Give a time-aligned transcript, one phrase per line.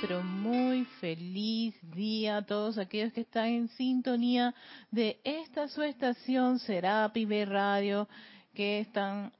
[0.00, 4.54] pero muy feliz día a todos aquellos que están en sintonía
[4.90, 8.08] de esta su estación Serapi B Radio,
[8.54, 9.32] que están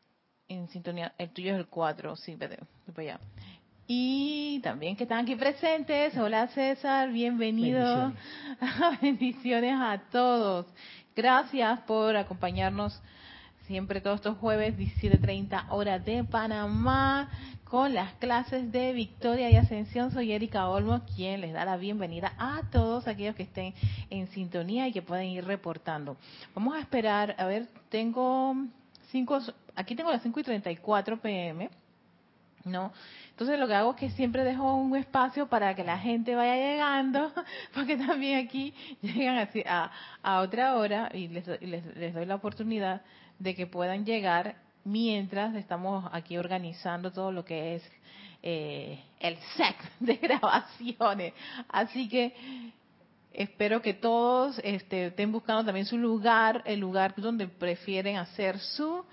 [0.48, 1.14] en sintonía.
[1.16, 2.56] El tuyo es el 4, sí, para
[2.98, 3.20] allá.
[3.86, 6.16] Y también que están aquí presentes.
[6.18, 8.12] Hola César, bienvenido.
[8.60, 10.66] Bendiciones, Bendiciones a todos.
[11.16, 13.00] Gracias por acompañarnos
[13.66, 17.30] siempre todos estos jueves, 17.30 hora de Panamá,
[17.70, 20.10] con las clases de Victoria y Ascensión.
[20.10, 23.74] Soy Erika Olmo, quien les da la bienvenida a todos aquellos que estén
[24.10, 26.16] en sintonía y que pueden ir reportando.
[26.52, 28.56] Vamos a esperar, a ver, tengo
[29.12, 29.38] cinco,
[29.76, 31.70] aquí tengo las 5 y 34 pm,
[32.64, 32.92] ¿no?
[33.30, 36.56] Entonces lo que hago es que siempre dejo un espacio para que la gente vaya
[36.56, 37.32] llegando,
[37.72, 39.48] porque también aquí llegan
[40.24, 43.02] a otra hora y les, les, les doy la oportunidad
[43.38, 47.82] de que puedan llegar mientras estamos aquí organizando todo lo que es
[48.42, 51.34] eh, el set de grabaciones.
[51.68, 52.34] Así que
[53.32, 59.04] espero que todos este, estén buscando también su lugar, el lugar donde prefieren hacer su,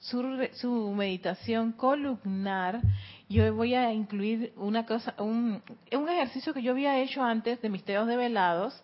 [0.00, 2.80] su, meditación columnar.
[3.28, 7.68] Yo voy a incluir una cosa, un, un ejercicio que yo había hecho antes de
[7.68, 8.82] misterios de velados,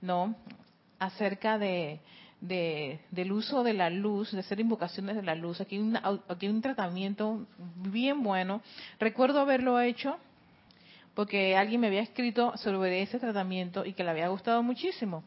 [0.00, 0.36] ¿no?
[0.98, 2.00] Acerca de,
[2.40, 5.60] de, del uso de la luz, de hacer invocaciones de la luz.
[5.60, 8.62] Aquí hay, aquí un tratamiento bien bueno.
[8.98, 10.16] Recuerdo haberlo hecho
[11.14, 15.24] porque alguien me había escrito sobre ese tratamiento y que le había gustado muchísimo.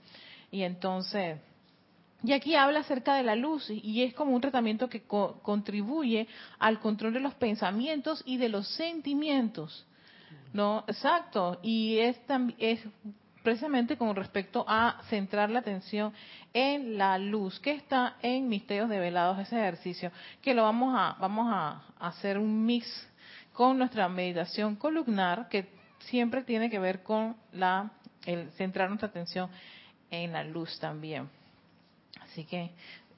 [0.50, 1.38] Y entonces,
[2.23, 6.28] y aquí habla acerca de la luz y es como un tratamiento que co contribuye
[6.59, 9.86] al control de los pensamientos y de los sentimientos.
[10.53, 11.59] No, exacto.
[11.62, 12.18] Y es,
[12.58, 12.80] es
[13.44, 16.14] precisamente con respecto a centrar la atención
[16.53, 20.11] en la luz que está en Misterios Develados, ese ejercicio,
[20.42, 23.08] que lo vamos a, vamos a hacer un mix
[23.53, 25.69] con nuestra meditación columnar, que
[26.00, 27.92] siempre tiene que ver con la,
[28.25, 29.50] el centrar nuestra atención
[30.09, 31.30] en la luz también.
[32.22, 32.72] Así que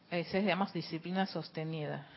[0.09, 2.07] ese se llama disciplina sostenida.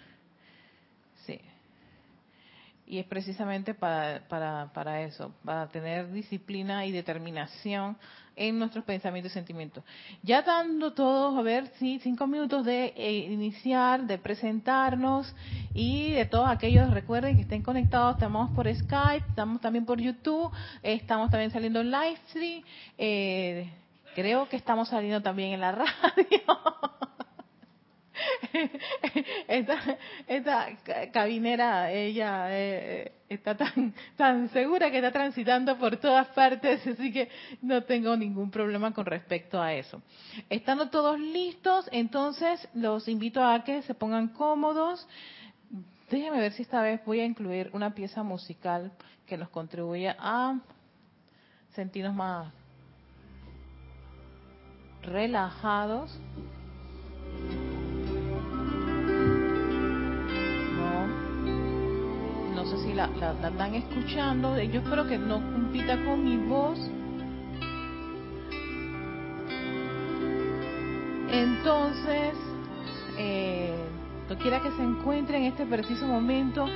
[2.87, 7.97] Y es precisamente para, para, para eso, para tener disciplina y determinación
[8.37, 9.83] en nuestros pensamientos y sentimientos.
[10.23, 15.35] Ya dando todos, a ver, sí, cinco minutos de eh, iniciar, de presentarnos
[15.75, 20.53] y de todos aquellos, recuerden que estén conectados, estamos por Skype, estamos también por YouTube,
[20.83, 22.63] estamos también saliendo en live stream,
[22.99, 23.73] eh,
[24.15, 27.16] creo que estamos saliendo también en la radio.
[29.49, 30.69] esta, esta
[31.13, 37.29] cabinera, ella eh, está tan, tan segura que está transitando por todas partes, así que
[37.63, 40.03] no tengo ningún problema con respecto a eso.
[40.49, 45.07] Estando todos listos, entonces los invito a que se pongan cómodos.
[46.11, 48.93] Déjenme ver si esta vez voy a incluir una pieza musical
[49.27, 50.59] que nos contribuya a
[51.75, 52.53] sentirnos más
[55.03, 56.19] relajados.
[62.67, 66.79] Sé si la, están escuchando, yo espero que no compita con mi voz.
[71.31, 72.35] Entonces,
[73.19, 73.75] eh,
[74.35, 76.67] quiera que se encuentre en este preciso momento,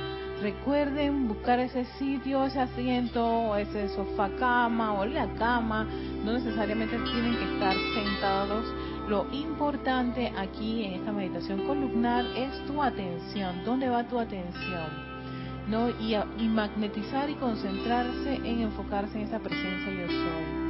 [0.41, 5.85] recuerden buscar ese sitio, ese asiento, ese sofá cama o la cama,
[6.23, 8.65] no necesariamente tienen que estar sentados.
[9.07, 13.63] Lo importante aquí en esta meditación columnar es tu atención.
[13.65, 15.10] ¿Dónde va tu atención?
[15.67, 15.89] ¿No?
[15.89, 20.61] Y, magnetizar y concentrarse en enfocarse en esa presencia yo soy.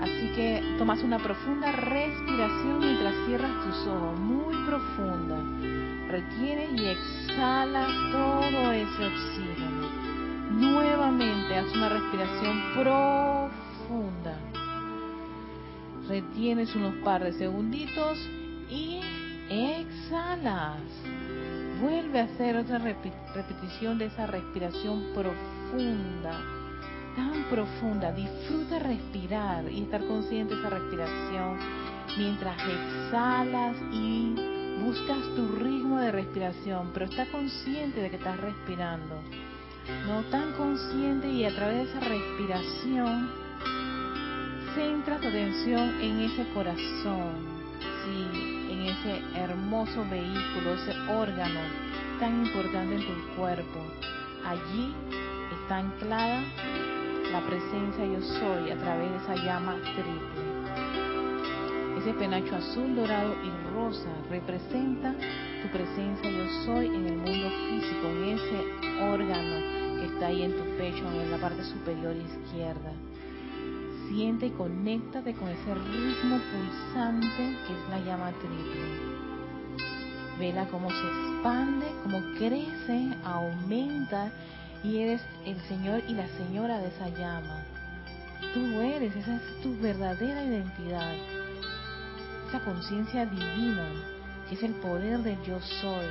[0.00, 5.36] Así que tomas una profunda respiración mientras cierras tus ojos, muy profunda.
[6.08, 10.10] Retienes y exhalas todo ese oxígeno.
[10.52, 14.38] Nuevamente haz una respiración profunda.
[16.08, 18.18] Retienes unos par de segunditos
[18.70, 19.00] y
[19.50, 20.80] exhalas
[21.80, 26.40] vuelve a hacer otra repetición de esa respiración profunda,
[27.16, 28.12] tan profunda.
[28.12, 31.58] Disfruta respirar y estar consciente de esa respiración
[32.18, 34.34] mientras exhalas y
[34.84, 39.16] buscas tu ritmo de respiración, pero está consciente de que estás respirando.
[40.06, 43.30] No tan consciente y a través de esa respiración
[44.74, 47.60] centra tu atención en ese corazón.
[48.04, 48.39] Sí,
[48.82, 51.60] ese hermoso vehículo, ese órgano
[52.18, 53.80] tan importante en tu cuerpo.
[54.44, 54.94] Allí
[55.62, 56.42] está anclada
[57.32, 60.50] la presencia yo soy a través de esa llama triple.
[61.98, 65.14] Ese penacho azul, dorado y rosa representa
[65.62, 70.56] tu presencia yo soy en el mundo físico, en ese órgano que está ahí en
[70.56, 72.92] tu pecho, en la parte superior izquierda.
[74.10, 78.80] Siente y conéctate con ese ritmo pulsante que es la llama triple.
[80.36, 84.32] Vela cómo se expande, cómo crece, aumenta
[84.82, 87.62] y eres el Señor y la Señora de esa llama.
[88.52, 91.14] Tú eres, esa es tu verdadera identidad.
[92.48, 93.86] Esa conciencia divina,
[94.48, 96.06] que es el poder del yo soy,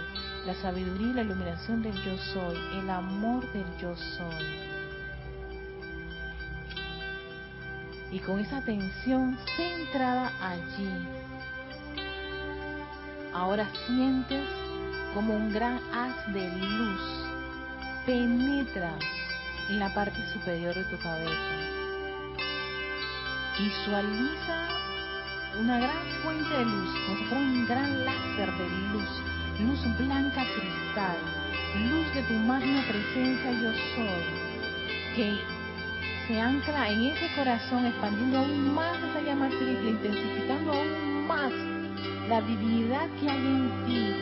[0.45, 4.78] la sabiduría y la iluminación del yo soy, el amor del yo soy.
[8.11, 10.89] Y con esa atención centrada allí,
[13.33, 14.47] ahora sientes
[15.13, 17.01] como un gran haz de luz
[18.05, 18.91] penetra
[19.69, 21.55] en la parte superior de tu cabeza.
[23.59, 24.67] Visualiza
[25.59, 29.09] una gran fuente de luz, como si fuera un gran láser de luz,
[29.59, 31.17] luz blanca cristal,
[31.89, 35.58] luz de tu magna presencia yo soy, que
[36.29, 41.51] se ancla en ese corazón, expandiendo aún más esa llama triple, intensificando aún más
[42.29, 44.13] la divinidad que hay en ti,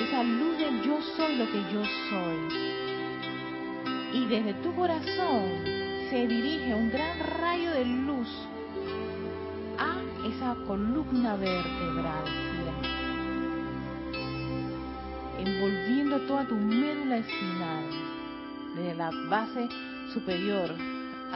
[0.00, 2.38] esa luz del yo soy lo que yo soy.
[4.12, 5.42] Y desde tu corazón
[6.08, 8.28] se dirige un gran rayo de luz
[9.76, 9.96] a
[10.28, 12.26] esa columna vertebral,
[15.36, 17.90] envolviendo toda tu médula espinal,
[18.76, 19.68] desde la base
[20.14, 20.70] superior,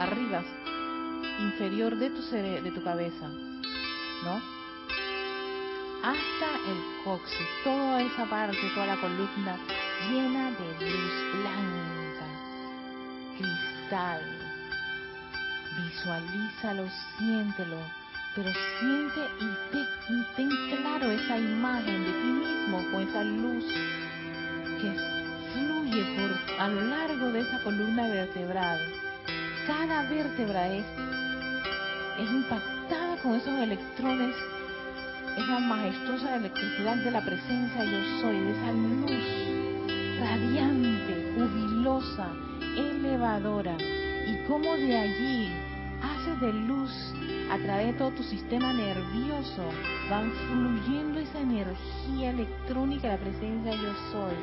[0.01, 0.43] arriba,
[1.39, 3.27] inferior de tu, de tu cabeza,
[4.23, 4.41] ¿no?
[6.03, 9.55] Hasta el coxis, toda esa parte, toda la columna
[10.09, 12.25] llena de luz blanca
[13.37, 14.21] cristal.
[15.77, 17.77] Visualízalo, siéntelo,
[18.35, 19.21] pero siente
[20.09, 20.49] y ten,
[20.81, 23.65] claro esa imagen de ti mismo con esa luz
[24.81, 24.91] que
[25.53, 28.79] fluye por a lo largo de esa columna vertebral.
[29.67, 30.85] Cada vértebra es,
[32.19, 34.35] impactada con esos electrones,
[35.37, 39.51] esa majestuosa electricidad de la presencia yo soy, de esa luz
[40.19, 42.27] radiante, jubilosa,
[42.75, 43.75] elevadora.
[44.27, 45.49] Y cómo de allí
[46.01, 46.91] hace de luz
[47.51, 49.63] a través de todo tu sistema nervioso
[50.09, 54.33] van fluyendo esa energía electrónica de la presencia yo soy,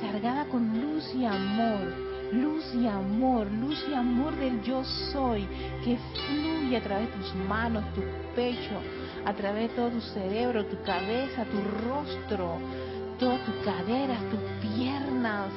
[0.00, 5.46] cargada con luz y amor, luz y amor, luz y amor del yo soy,
[5.84, 8.02] que fluye a través de tus manos, tu
[8.34, 8.80] pecho,
[9.24, 11.58] a través de todo tu cerebro, tu cabeza, tu
[11.88, 12.58] rostro,
[13.18, 15.50] todas tus caderas, tus piernas,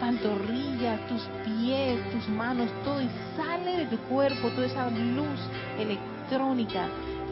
[0.00, 5.40] pantorrillas, tus pies, tus manos, todo y sale de tu cuerpo toda esa luz
[5.78, 6.88] electrónica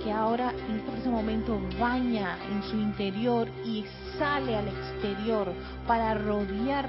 [0.06, 3.84] que ahora en este momento baña en su interior y
[4.16, 5.52] sale al exterior
[5.84, 6.88] para rodear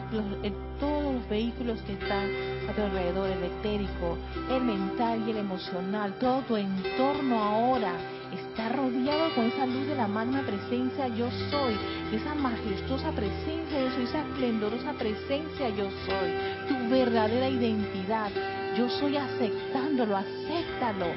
[0.80, 2.30] todos los vehículos que están
[2.69, 4.19] a tu alrededor, el etérico,
[4.52, 7.94] el mental y el emocional, todo tu entorno ahora
[8.31, 11.75] está rodeado con esa luz de la magna presencia yo soy,
[12.13, 18.30] esa majestuosa presencia yo soy, esa esplendorosa presencia yo soy, tu verdadera identidad.
[18.78, 21.08] Yo soy aceptándolo, acéptalo,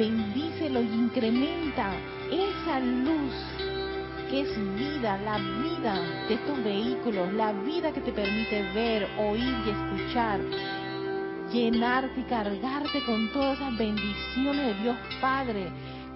[0.00, 1.92] bendícelo y incrementa
[2.30, 3.34] esa luz
[4.30, 9.54] que es vida, la vida de estos vehículos, la vida que te permite ver, oír
[9.66, 10.40] y escuchar,
[11.52, 15.68] llenarte y cargarte con todas esas bendiciones de Dios Padre,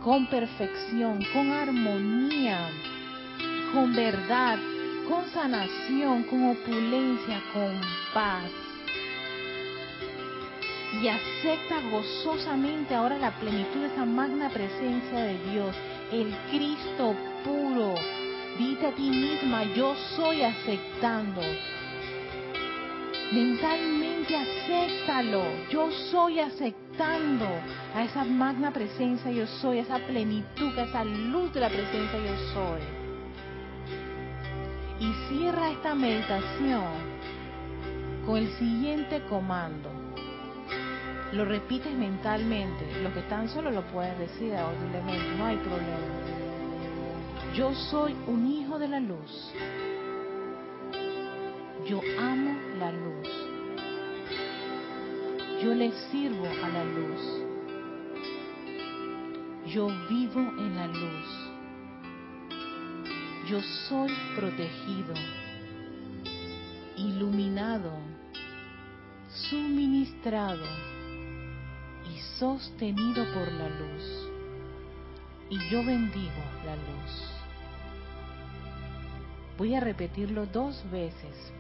[0.03, 2.71] con perfección, con armonía,
[3.75, 4.59] con verdad,
[5.07, 7.79] con sanación, con opulencia, con
[8.15, 8.64] paz.
[11.03, 15.75] Y acepta gozosamente ahora la plenitud de esa magna presencia de Dios,
[16.13, 17.95] el Cristo puro.
[18.59, 21.43] Dite a ti misma, yo soy aceptando
[23.35, 25.43] Mentalmente acéptalo.
[25.69, 27.47] Yo soy aceptando
[27.95, 32.19] a esa magna presencia yo soy, a esa plenitud, a esa luz de la presencia
[32.19, 32.81] yo soy.
[35.01, 36.85] Y cierra esta meditación
[38.25, 40.04] con el siguiente comando.
[41.35, 42.87] Lo repites mentalmente.
[43.03, 45.99] Los que están solos lo pueden decir audiblemente, no hay problema.
[47.57, 49.53] Yo soy un hijo de la luz.
[51.87, 53.29] Yo amo la luz.
[55.61, 57.43] Yo le sirvo a la luz.
[59.67, 61.51] Yo vivo en la luz.
[63.49, 65.15] Yo soy protegido,
[66.97, 67.93] iluminado,
[69.51, 70.94] suministrado
[72.39, 74.31] sostenido por la luz.
[75.51, 77.31] Y yo bendigo la luz.
[79.59, 81.53] Voy a repetirlo dos veces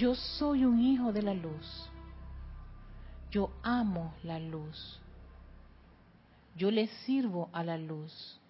[0.00, 1.90] yo soy un hijo de la luz.
[3.30, 4.98] Yo amo la luz.
[6.56, 8.40] Yo le sirvo a la luz.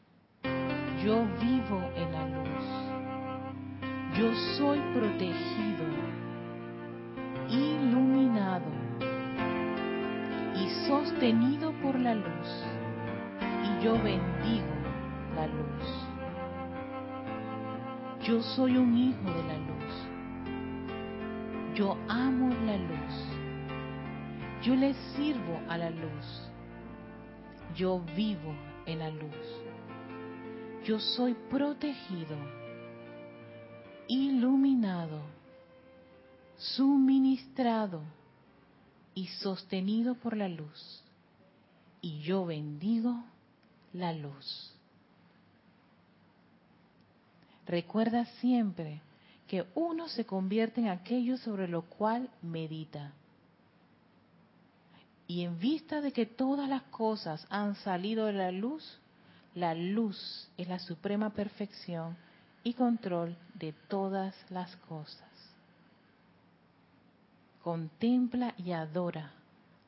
[1.04, 2.64] Yo vivo en la luz.
[4.16, 5.84] Yo soy protegido,
[7.48, 8.79] iluminado
[10.60, 12.64] y sostenido por la luz.
[13.64, 14.74] Y yo bendigo
[15.34, 16.06] la luz.
[18.22, 20.08] Yo soy un hijo de la luz.
[21.74, 23.14] Yo amo la luz.
[24.62, 26.50] Yo le sirvo a la luz.
[27.74, 29.62] Yo vivo en la luz.
[30.84, 32.36] Yo soy protegido,
[34.08, 35.20] iluminado,
[36.56, 38.02] suministrado
[39.14, 41.02] y sostenido por la luz.
[42.00, 43.22] Y yo bendigo
[43.92, 44.72] la luz.
[47.66, 49.00] Recuerda siempre
[49.46, 53.12] que uno se convierte en aquello sobre lo cual medita.
[55.26, 58.98] Y en vista de que todas las cosas han salido de la luz,
[59.54, 62.16] la luz es la suprema perfección
[62.64, 65.29] y control de todas las cosas.
[67.62, 69.32] Contempla y adora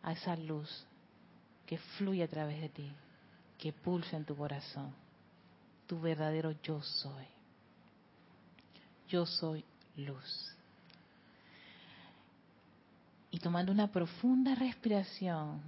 [0.02, 0.86] a esa luz
[1.66, 2.92] que fluye a través de ti,
[3.58, 4.92] que pulsa en tu corazón,
[5.86, 7.26] tu verdadero yo soy.
[9.08, 9.64] Yo soy
[9.96, 10.54] luz.
[13.30, 15.62] Y tomando una profunda respiración,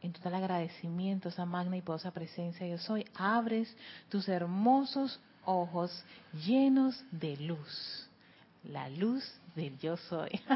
[0.00, 3.74] en total agradecimiento a esa magna y poderosa presencia yo soy, abres
[4.08, 6.04] tus hermosos ojos
[6.46, 8.08] llenos de luz.
[8.64, 9.22] La luz
[9.54, 10.40] del yo soy.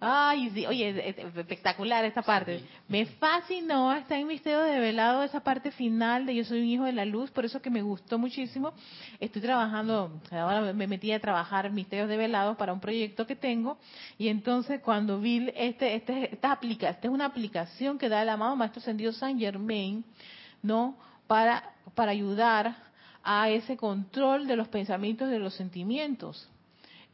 [0.00, 2.62] Ay, sí, oye, espectacular esta parte.
[2.86, 6.84] Me fascinó, está en Misterio de Velado esa parte final de Yo soy un hijo
[6.84, 8.72] de la luz, por eso que me gustó muchísimo.
[9.18, 13.78] Estoy trabajando, ahora me metí a trabajar Misterios de Velado para un proyecto que tengo,
[14.18, 18.28] y entonces cuando vi este, este, esta aplicación, esta es una aplicación que da el
[18.28, 20.04] amado Maestro Sendido San Germain,
[20.62, 20.96] ¿no?
[21.26, 22.76] Para, para ayudar
[23.22, 26.48] a ese control de los pensamientos, de los sentimientos.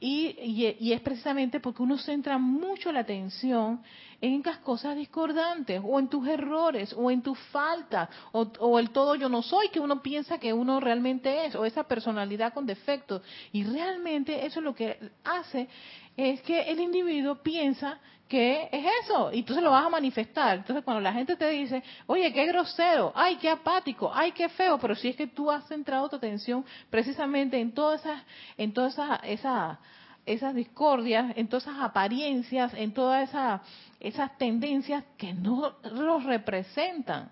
[0.06, 3.80] Y, es precisamente porque uno centra mucho la atención
[4.20, 8.90] en las cosas discordantes, o en tus errores, o en tus faltas, o, o, el
[8.90, 12.66] todo yo no soy que uno piensa que uno realmente es, o esa personalidad con
[12.66, 13.22] defectos.
[13.50, 15.68] Y realmente eso lo que hace
[16.16, 20.58] es que el individuo piensa que es eso, y entonces lo vas a manifestar.
[20.58, 24.78] Entonces cuando la gente te dice, oye, qué grosero, ay, qué apático, ay, qué feo,
[24.78, 28.22] pero si es que tú has centrado tu atención precisamente en todas esas,
[28.56, 29.78] en todas esas,
[30.24, 33.60] esas, discordias, en todas esas apariencias, en todas esas,
[34.00, 37.30] esas tendencias que no los representan.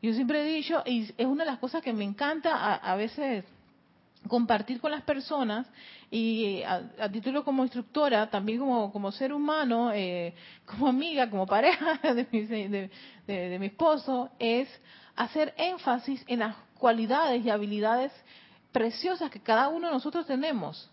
[0.00, 2.96] Yo siempre he dicho, y es una de las cosas que me encanta a, a
[2.96, 3.44] veces
[4.28, 5.66] compartir con las personas
[6.10, 10.34] y a, título como instructora, también como, como ser humano, eh,
[10.64, 14.68] como amiga, como pareja de mi, de mi esposo, es
[15.16, 18.12] hacer énfasis en las cualidades y habilidades
[18.72, 20.90] preciosas que cada uno de nosotros tenemos.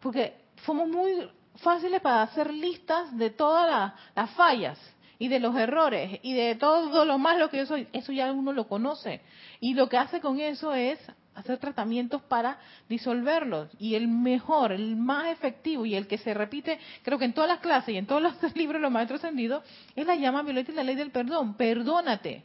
[0.00, 4.78] Porque somos muy fáciles para hacer listas de todas las fallas
[5.18, 7.88] y de los errores y de todo lo malo que yo soy.
[7.92, 9.20] Eso ya uno lo conoce.
[9.60, 10.98] Y lo que hace con eso es
[11.38, 13.68] hacer tratamientos para disolverlos.
[13.78, 17.48] Y el mejor, el más efectivo y el que se repite, creo que en todas
[17.48, 19.62] las clases y en todos los libros de los maestros ascendidos,
[19.94, 21.54] es la llama violeta y la ley del perdón.
[21.54, 22.44] Perdónate.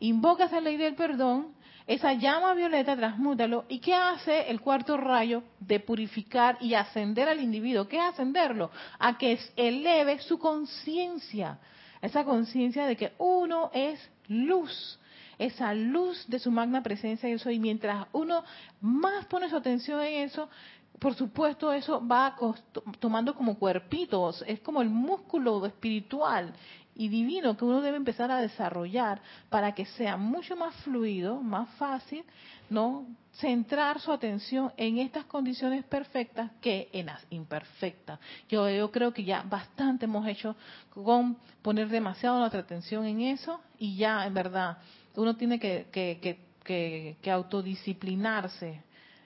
[0.00, 1.54] Invoca esa ley del perdón,
[1.86, 3.64] esa llama violeta, transmútalo.
[3.68, 7.88] ¿Y qué hace el cuarto rayo de purificar y ascender al individuo?
[7.88, 8.70] ¿Qué es ascenderlo?
[8.98, 11.58] A que eleve su conciencia.
[12.02, 14.98] Esa conciencia de que uno es luz
[15.38, 18.44] esa luz de su magna presencia en eso y mientras uno
[18.80, 20.48] más pone su atención en eso,
[20.98, 22.36] por supuesto eso va
[23.00, 26.52] tomando como cuerpitos, es como el músculo espiritual
[26.94, 31.68] y divino que uno debe empezar a desarrollar para que sea mucho más fluido, más
[31.70, 32.24] fácil,
[32.70, 33.06] ¿no?
[33.32, 38.20] Centrar su atención en estas condiciones perfectas que en las imperfectas.
[38.48, 40.54] Yo, yo creo que ya bastante hemos hecho
[40.90, 44.78] con poner demasiado nuestra atención en eso y ya en verdad
[45.16, 48.82] uno tiene que, que, autodisciplinarse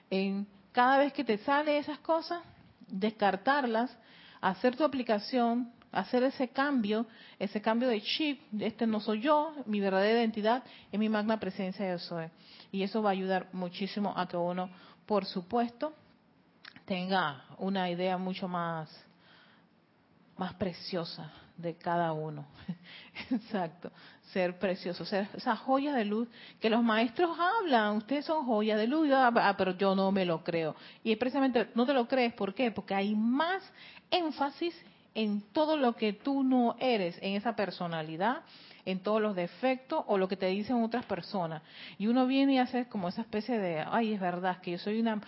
[0.09, 2.41] en cada vez que te sale esas cosas,
[2.87, 3.95] descartarlas,
[4.41, 7.07] hacer tu aplicación, hacer ese cambio,
[7.39, 11.89] ese cambio de chip, este no soy yo, mi verdadera identidad es mi magna presencia
[11.89, 12.27] yo soy.
[12.71, 14.69] Y eso va a ayudar muchísimo a que uno,
[15.05, 15.93] por supuesto,
[16.85, 18.89] tenga una idea mucho más,
[20.37, 21.31] más preciosa
[21.61, 22.45] de cada uno.
[23.31, 23.91] Exacto,
[24.31, 26.27] ser precioso, ser esa joya de luz
[26.59, 30.43] que los maestros hablan, ustedes son joyas de luz, ah, pero yo no me lo
[30.43, 30.75] creo.
[31.03, 32.71] Y precisamente no te lo crees, ¿por qué?
[32.71, 33.61] Porque hay más
[34.09, 34.73] énfasis
[35.13, 38.41] en todo lo que tú no eres, en esa personalidad,
[38.85, 41.61] en todos los defectos o lo que te dicen otras personas.
[41.97, 44.99] Y uno viene y hace como esa especie de, ay, es verdad que yo soy
[44.99, 45.21] una,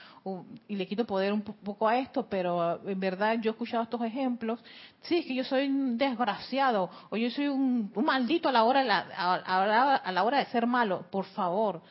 [0.68, 4.02] y le quito poder un poco a esto, pero en verdad yo he escuchado estos
[4.04, 4.60] ejemplos,
[5.02, 8.80] sí, es que yo soy un desgraciado o yo soy un, maldito a la, hora,
[9.98, 11.06] a la hora de ser malo.
[11.12, 11.82] Por favor,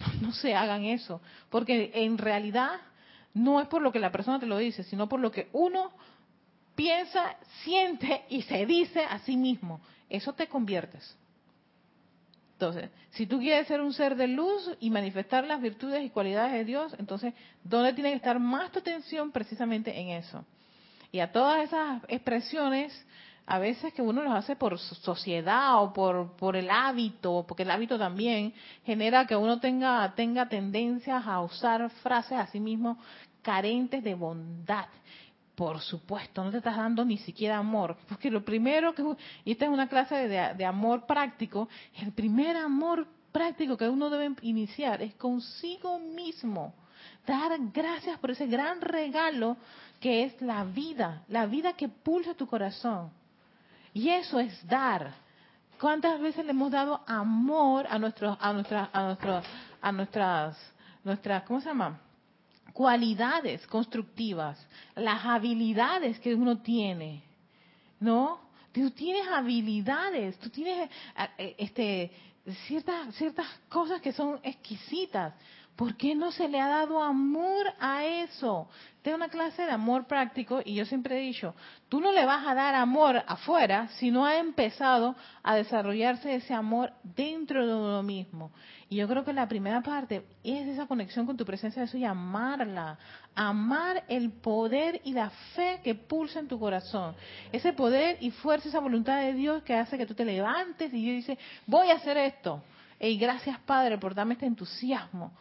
[0.20, 2.72] no se hagan eso, porque en realidad
[3.34, 5.92] no es por lo que la persona te lo dice, sino por lo que uno
[6.80, 9.82] piensa, siente y se dice a sí mismo.
[10.08, 11.14] Eso te conviertes.
[12.54, 16.52] Entonces, si tú quieres ser un ser de luz y manifestar las virtudes y cualidades
[16.52, 19.30] de Dios, entonces, ¿dónde tiene que estar más tu atención?
[19.30, 20.42] Precisamente en eso.
[21.12, 23.06] Y a todas esas expresiones,
[23.44, 27.72] a veces que uno los hace por sociedad o por, por el hábito, porque el
[27.72, 28.54] hábito también
[28.86, 32.96] genera que uno tenga, tenga tendencias a usar frases a sí mismo
[33.42, 34.86] carentes de bondad
[35.60, 39.04] por supuesto, no te estás dando ni siquiera amor, porque lo primero que,
[39.44, 44.34] y esta es una clase de, amor práctico, el primer amor práctico que uno debe
[44.40, 46.72] iniciar es consigo mismo,
[47.26, 49.58] dar gracias por ese gran regalo
[50.00, 53.10] que es la vida, la vida que pulsa tu corazón.
[53.92, 55.12] Y eso es dar.
[55.78, 59.44] ¿Cuántas veces le hemos dado amor a nuestros, a nuestras, a nuestros,
[59.82, 60.72] a nuestras,
[61.04, 62.00] nuestras, ¿cómo se llama?
[62.72, 67.22] Cualidades constructivas, las habilidades que uno tiene,
[67.98, 68.40] ¿no?
[68.72, 70.88] Tú tienes habilidades, tú tienes
[71.38, 72.10] eh, este,
[72.66, 75.34] ciertas, ciertas cosas que son exquisitas.
[75.80, 78.68] ¿Por qué no se le ha dado amor a eso?
[79.00, 81.54] Tengo una clase de amor práctico y yo siempre he dicho,
[81.88, 86.52] tú no le vas a dar amor afuera si no ha empezado a desarrollarse ese
[86.52, 88.52] amor dentro de uno mismo.
[88.90, 91.96] Y yo creo que la primera parte es esa conexión con tu presencia de eso
[91.96, 92.98] y amarla.
[93.34, 97.14] Amar el poder y la fe que pulsa en tu corazón.
[97.52, 101.10] Ese poder y fuerza, esa voluntad de Dios que hace que tú te levantes y
[101.10, 102.62] dices, voy a hacer esto.
[103.00, 105.32] Y gracias Padre por darme este entusiasmo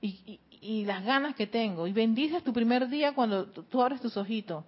[0.00, 1.86] y, las ganas que tengo.
[1.86, 4.64] Y bendices tu primer día cuando tú abres tus ojitos.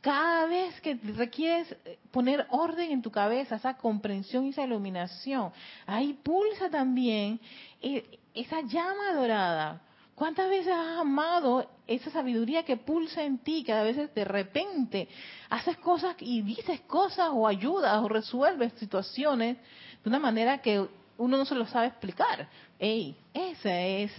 [0.00, 5.50] Cada vez que requieres eh, poner orden en tu cabeza, esa comprensión y esa iluminación,
[5.86, 7.40] ahí pulsa también
[7.82, 9.82] eh, esa llama dorada.
[10.14, 13.64] ¿Cuántas veces has amado esa sabiduría que pulsa en ti?
[13.64, 15.08] Cada vez de repente
[15.50, 19.56] haces cosas y dices cosas o ayudas o resuelves situaciones
[20.02, 20.86] de una manera que
[21.18, 22.48] uno no se lo sabe explicar.
[22.78, 24.12] Ey, esa es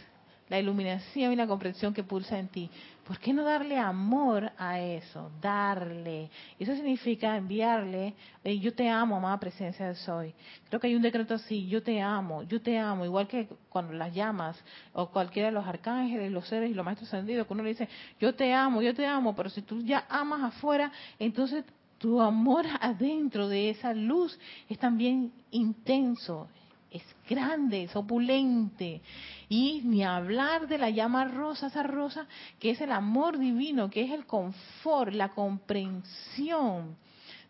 [0.50, 2.70] la iluminación y la comprensión que pulsa en ti.
[3.06, 5.32] ¿Por qué no darle amor a eso?
[5.42, 6.30] Darle.
[6.60, 10.34] Eso significa enviarle, yo te amo, amada presencia de soy.
[10.68, 13.94] Creo que hay un decreto así, yo te amo, yo te amo, igual que cuando
[13.94, 14.62] las llamas,
[14.94, 17.88] o cualquiera de los arcángeles, los seres y los maestros ascendidos, que uno le dice,
[18.20, 21.64] yo te amo, yo te amo, pero si tú ya amas afuera, entonces
[21.98, 24.38] tu amor adentro de esa luz
[24.70, 26.48] es también intenso,
[26.92, 29.02] es grande, es opulente.
[29.50, 32.28] Y ni hablar de la llama rosa, esa rosa
[32.60, 36.96] que es el amor divino, que es el confort, la comprensión,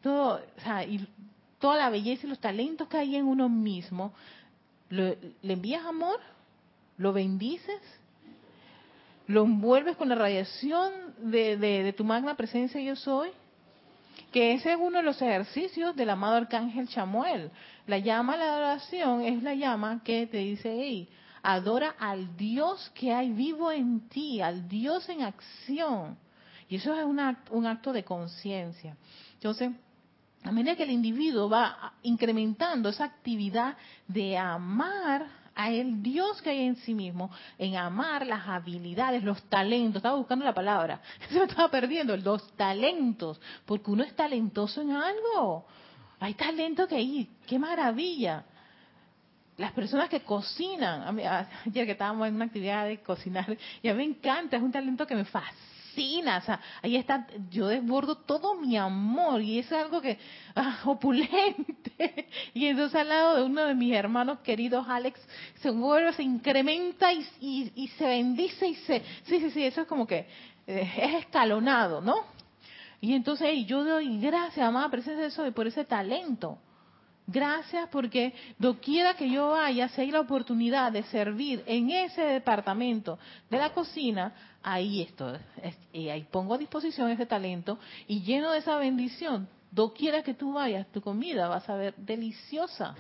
[0.02, 1.08] todo, o sea, y
[1.60, 4.14] toda la belleza y los talentos que hay en uno mismo.
[4.90, 6.20] ¿Le envías amor?
[6.98, 7.82] ¿Lo bendices?
[9.28, 13.30] ¿Lo envuelves con la radiación de, de tu magna presencia yo soy?
[14.32, 17.50] que ese es uno de los ejercicios del amado arcángel Chamuel.
[17.88, 21.10] La llama a la adoración es la llama que te dice, hey,
[21.42, 26.18] adora al Dios que hay vivo en ti, al Dios en acción.
[26.68, 28.98] Y eso es un acto, un acto de conciencia.
[29.36, 29.72] Entonces,
[30.44, 36.52] a medida que el individuo va incrementando esa actividad de amar a el Dios que
[36.52, 39.98] hay en sí mismo, en amar las habilidades, los talentos.
[39.98, 44.92] Estaba buscando la palabra, se me estaba perdiendo, los talentos, porque uno es talentoso en
[44.92, 45.66] algo.
[46.20, 48.44] Hay talento que hay, qué maravilla.
[49.58, 51.20] Las personas que cocinan,
[51.66, 54.72] ayer que estábamos en una actividad de cocinar, y a mí me encanta, es un
[54.72, 59.72] talento que me fascina o sea, ahí está, yo desbordo todo mi amor y es
[59.72, 60.18] algo que,
[60.56, 62.28] ah, opulente.
[62.54, 65.20] Y entonces al lado de uno de mis hermanos queridos, Alex,
[65.62, 67.26] se vuelve, se incrementa y,
[67.76, 70.28] y, se bendice y se, sí, sí, sí, eso es como que
[70.68, 72.37] eh, es escalonado, ¿no?
[73.00, 76.58] Y entonces yo doy gracias, amada presencia de eso, por ese talento.
[77.30, 83.20] Gracias porque doquiera que yo vaya, si hay la oportunidad de servir en ese departamento
[83.50, 84.34] de la cocina,
[84.64, 85.38] ahí estoy,
[85.92, 89.50] y ahí pongo a disposición ese talento y lleno de esa bendición.
[89.70, 92.96] Doquiera que tú vayas, tu comida va a saber deliciosa.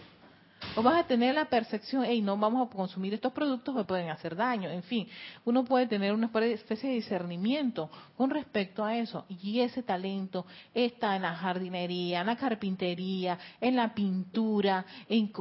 [0.75, 4.09] O vas a tener la percepción, hey, no vamos a consumir estos productos que pueden
[4.09, 5.07] hacer daño, en fin,
[5.45, 11.15] uno puede tener una especie de discernimiento con respecto a eso, y ese talento está
[11.15, 15.31] en la jardinería, en la carpintería, en la pintura, en,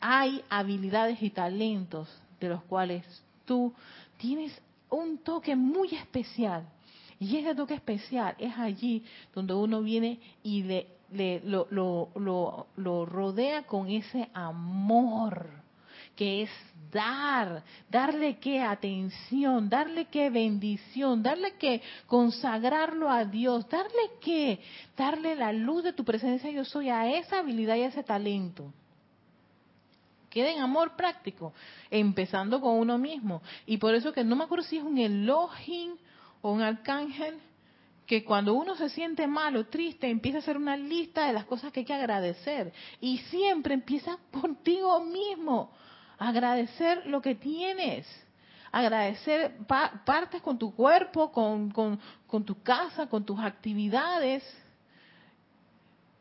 [0.00, 3.04] hay habilidades y talentos de los cuales
[3.46, 3.72] tú
[4.18, 6.68] tienes un toque muy especial.
[7.18, 13.62] Y ese toque especial es allí donde uno viene y le, lo, lo, lo, rodea
[13.62, 15.48] con ese amor,
[16.16, 16.50] que es
[16.92, 24.60] dar, darle qué atención, darle qué bendición, darle qué consagrarlo a Dios, darle qué,
[24.96, 28.72] darle la luz de tu presencia yo soy a esa habilidad y a ese talento
[30.34, 31.54] quede en amor práctico,
[31.88, 33.40] empezando con uno mismo.
[33.66, 35.92] Y por eso que no me acuerdo si es un Elohim
[36.42, 37.38] o un arcángel,
[38.06, 41.44] que cuando uno se siente mal o triste, empieza a hacer una lista de las
[41.44, 42.72] cosas que hay que agradecer.
[43.00, 45.70] Y siempre empieza contigo mismo.
[46.18, 48.06] Agradecer lo que tienes.
[48.70, 49.56] Agradecer
[50.04, 54.42] partes con tu cuerpo, con, con, con tu casa, con tus actividades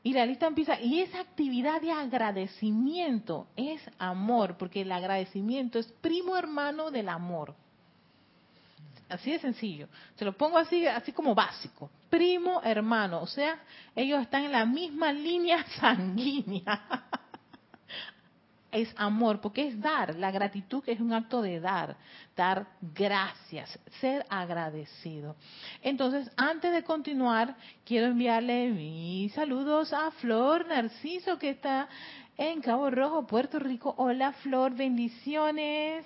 [0.04, 5.88] y la lista empieza, y esa actividad de agradecimiento es amor, porque el agradecimiento es
[6.02, 7.56] primo hermano del amor.
[9.10, 9.88] Así de sencillo.
[10.16, 11.90] Se lo pongo así, así como básico.
[12.10, 13.60] Primo hermano, o sea,
[13.96, 17.04] ellos están en la misma línea sanguínea
[18.74, 21.96] es amor, porque es dar, la gratitud es un acto de dar,
[22.36, 25.36] dar gracias, ser agradecido.
[25.84, 31.88] Entonces, antes de continuar, quiero enviarle mis saludos a Flor Narciso, que está
[32.36, 33.94] en Cabo Rojo, Puerto Rico.
[33.96, 36.04] Hola Flor, bendiciones,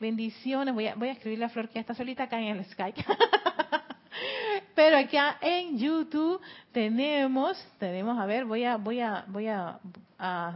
[0.00, 0.74] bendiciones.
[0.74, 3.04] Voy a, voy a escribirle a Flor que está solita acá en el Skype.
[4.74, 6.40] Pero acá en YouTube
[6.72, 9.78] tenemos, tenemos, a ver, voy a, voy a, voy a,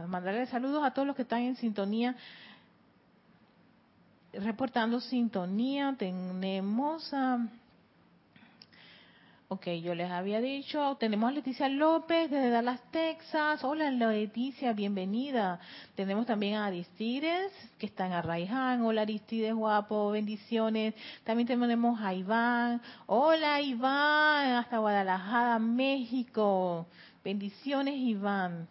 [0.07, 2.15] mandarle saludos a todos los que están en sintonía,
[4.33, 5.95] reportando sintonía.
[5.97, 7.47] Tenemos a
[9.55, 13.63] Ok, yo les había dicho, tenemos a Leticia López desde Dallas, Texas.
[13.63, 15.61] Hola Leticia, bienvenida.
[15.95, 18.81] Tenemos también a Aristides, que está en Arraiján.
[18.81, 20.93] Hola Aristides, guapo, bendiciones.
[21.23, 22.81] También tenemos a Iván.
[23.05, 26.85] Hola Iván, hasta Guadalajara, México.
[27.23, 28.67] Bendiciones Iván.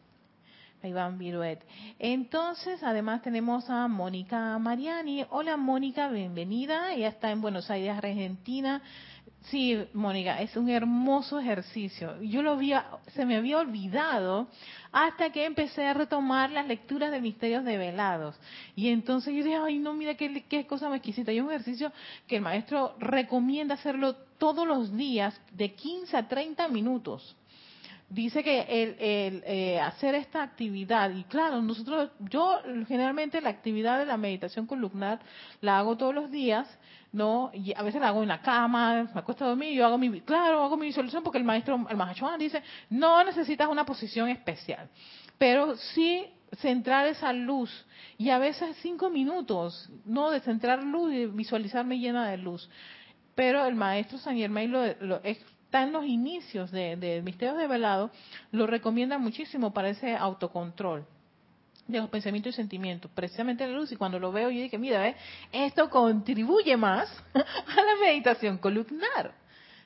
[0.89, 1.61] Iván Viruet.
[1.99, 5.25] Entonces, además tenemos a Mónica Mariani.
[5.31, 6.93] Hola Mónica, bienvenida.
[6.93, 8.83] Ella está en Buenos Aires, Argentina.
[9.51, 12.21] Sí, Mónica, es un hermoso ejercicio.
[12.23, 14.49] Yo lo había, se me había olvidado
[14.91, 18.37] hasta que empecé a retomar las lecturas de misterios develados.
[18.75, 21.31] Y entonces yo dije, ay, no, mira qué, cosa más exquisita.
[21.31, 21.93] Y es un ejercicio
[22.27, 27.37] que el maestro recomienda hacerlo todos los días de 15 a 30 minutos
[28.15, 33.99] dice que el, el eh, hacer esta actividad, y claro, nosotros, yo generalmente la actividad
[33.99, 35.21] de la meditación columnar
[35.61, 36.69] la hago todos los días,
[37.13, 37.51] ¿no?
[37.53, 40.21] Y a veces la hago en la cama, me acuesto a dormir, yo hago mi,
[40.21, 44.89] claro, hago mi visualización porque el maestro, el Mahachuan dice, no necesitas una posición especial,
[45.37, 46.25] pero sí
[46.61, 47.71] centrar esa luz
[48.17, 52.69] y a veces cinco minutos, no de centrar luz y visualizarme llena de luz.
[53.35, 55.21] Pero el maestro San Germain lo, lo,
[55.75, 58.13] está en los inicios de, de Misterios de Velado,
[58.53, 61.05] lo recomienda muchísimo para ese autocontrol
[61.89, 65.09] de los pensamientos y sentimientos, precisamente la luz, y cuando lo veo yo dije, mira,
[65.09, 65.17] ¿eh?
[65.51, 69.35] esto contribuye más a la meditación columnar,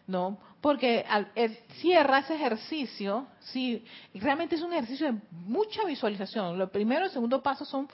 [0.07, 0.37] ¿no?
[0.61, 1.33] Porque al,
[1.81, 6.59] cierra ese ejercicio, sí, realmente es un ejercicio de mucha visualización.
[6.59, 7.89] Lo primero y el segundo paso son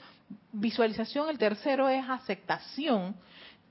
[0.51, 3.15] visualización, el tercero es aceptación,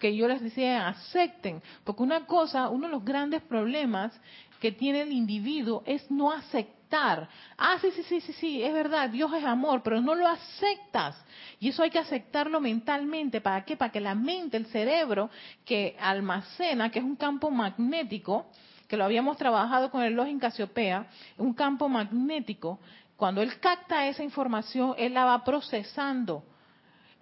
[0.04, 4.12] que yo les decía, acepten, porque una cosa, uno de los grandes problemas
[4.60, 7.26] que tiene el individuo es no aceptar.
[7.56, 11.16] Ah, sí, sí, sí, sí, sí, es verdad, Dios es amor, pero no lo aceptas.
[11.58, 13.40] Y eso hay que aceptarlo mentalmente.
[13.40, 13.78] ¿Para qué?
[13.78, 15.30] Para que la mente, el cerebro
[15.64, 18.44] que almacena, que es un campo magnético,
[18.86, 21.06] que lo habíamos trabajado con el Login Casiopea,
[21.38, 22.78] un campo magnético,
[23.16, 26.44] cuando él capta esa información, él la va procesando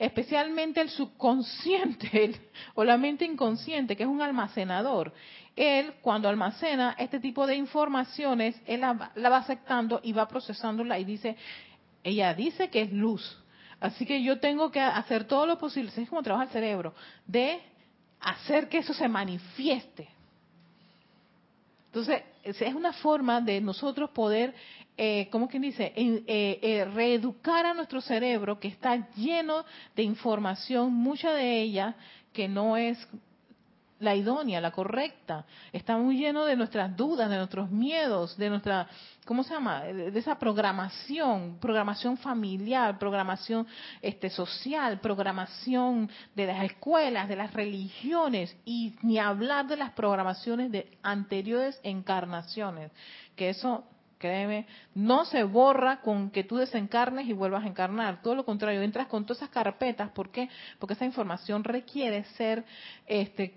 [0.02, 2.40] especialmente el subconsciente
[2.74, 5.12] o la mente inconsciente, que es un almacenador.
[5.54, 11.04] Él, cuando almacena este tipo de informaciones, él la, va aceptando y va procesándola y
[11.04, 11.36] dice,
[12.02, 13.38] ella dice que es luz.
[13.78, 17.60] Así que yo tengo que hacer todo lo posible, es como trabaja el cerebro, de
[18.18, 20.08] hacer que eso se manifieste.
[21.86, 24.52] Entonces, es una forma de nosotros poder
[24.96, 25.92] eh, ¿cómo quien dice?
[25.96, 29.64] Eh, eh, reeducar a nuestro cerebro que está lleno
[29.96, 31.94] de información, mucha de ella
[32.33, 32.98] que no es
[34.02, 35.46] la idónea, la correcta.
[35.72, 38.88] Está muy lleno de nuestras dudas, de nuestros miedos, de nuestra,
[39.24, 39.83] ¿cómo se llama?
[39.85, 43.66] De esa programación, programación familiar, programación
[44.02, 50.72] este, social, programación de las escuelas, de las religiones, y ni hablar de las programaciones
[50.72, 52.90] de anteriores encarnaciones,
[53.37, 53.85] que eso
[54.22, 58.22] créeme, no se borra con que tú desencarnes y vuelvas a encarnar.
[58.22, 60.11] Todo lo contrario, entras con todas esas carpetas.
[60.12, 60.48] ¿Por qué?
[60.78, 62.64] Porque esa información requiere ser
[63.04, 63.54] este,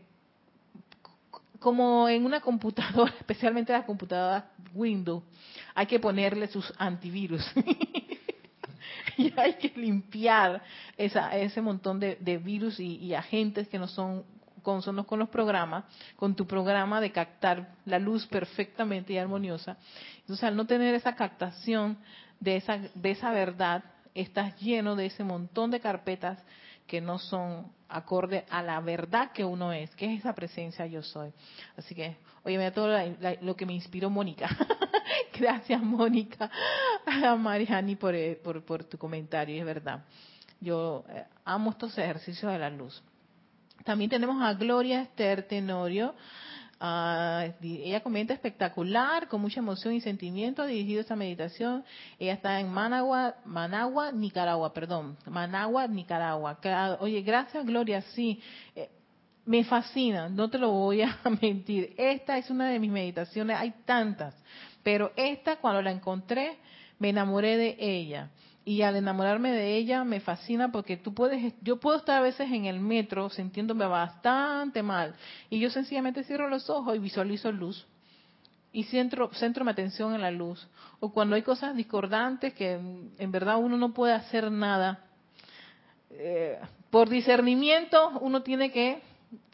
[1.60, 5.24] como en una computadora, especialmente las computadoras Windows,
[5.76, 7.46] hay que ponerle sus antivirus.
[9.18, 10.64] y hay que limpiar
[10.98, 14.24] esa, ese montón de, virus y, agentes que no son
[14.66, 15.86] consonos con los programas,
[16.18, 19.78] con tu programa de captar la luz perfectamente y armoniosa.
[20.20, 21.98] Entonces, al no tener esa captación
[22.42, 26.44] de esa, de esa verdad, estás lleno de ese montón de carpetas
[26.88, 31.02] que no son acorde a la verdad que uno es, que es esa presencia yo
[31.02, 31.32] soy.
[31.78, 32.90] Así que, oye, mira todo
[33.42, 34.50] lo que me inspiró Mónica.
[35.40, 36.50] Gracias, Mónica,
[37.06, 38.42] a Mariani por, eh,
[38.90, 40.04] tu comentario, es verdad.
[40.62, 43.04] Yo eh, amo estos ejercicios de la luz.
[43.86, 46.16] También tenemos a Gloria Esther Tenorio.
[46.80, 51.86] Ah, ella comenta espectacular, con mucha emoción y sentimiento, ha dirigido esta meditación.
[52.18, 56.58] Ella está en Managua, Managua, Nicaragua, perdón, Managua, Nicaragua.
[57.00, 58.42] Oye, gracias Gloria, sí,
[58.76, 58.90] eh,
[59.46, 61.94] me fascina, no te lo voy a mentir.
[61.96, 64.36] Esta es una de mis meditaciones, hay tantas,
[64.82, 66.58] pero esta cuando la encontré
[66.98, 68.32] me enamoré de ella
[68.66, 72.52] y al enamorarme de ella me fascina porque tú puedes, yo puedo estar a veces
[72.52, 75.14] en el metro sintiéndome bastante mal
[75.52, 77.86] y yo sencillamente cierro los ojos y visualizo luz
[78.74, 80.68] y centro, centro mi atención en la luz.
[81.00, 85.00] O cuando hay cosas discordantes que en verdad uno no puede hacer nada,
[86.10, 89.02] eh, por discernimiento uno tiene que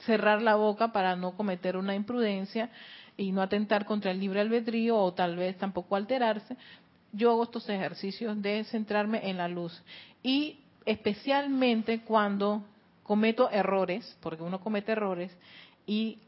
[0.06, 2.72] cerrar la boca para no cometer una imprudencia
[3.16, 6.58] y no atentar contra el libre albedrío o tal vez tampoco alterarse,
[7.14, 9.82] yo hago estos ejercicios de centrarme en la luz.
[10.24, 12.64] Y especialmente cuando
[13.04, 15.32] cometo errores, porque uno comete errores,
[15.86, 16.20] y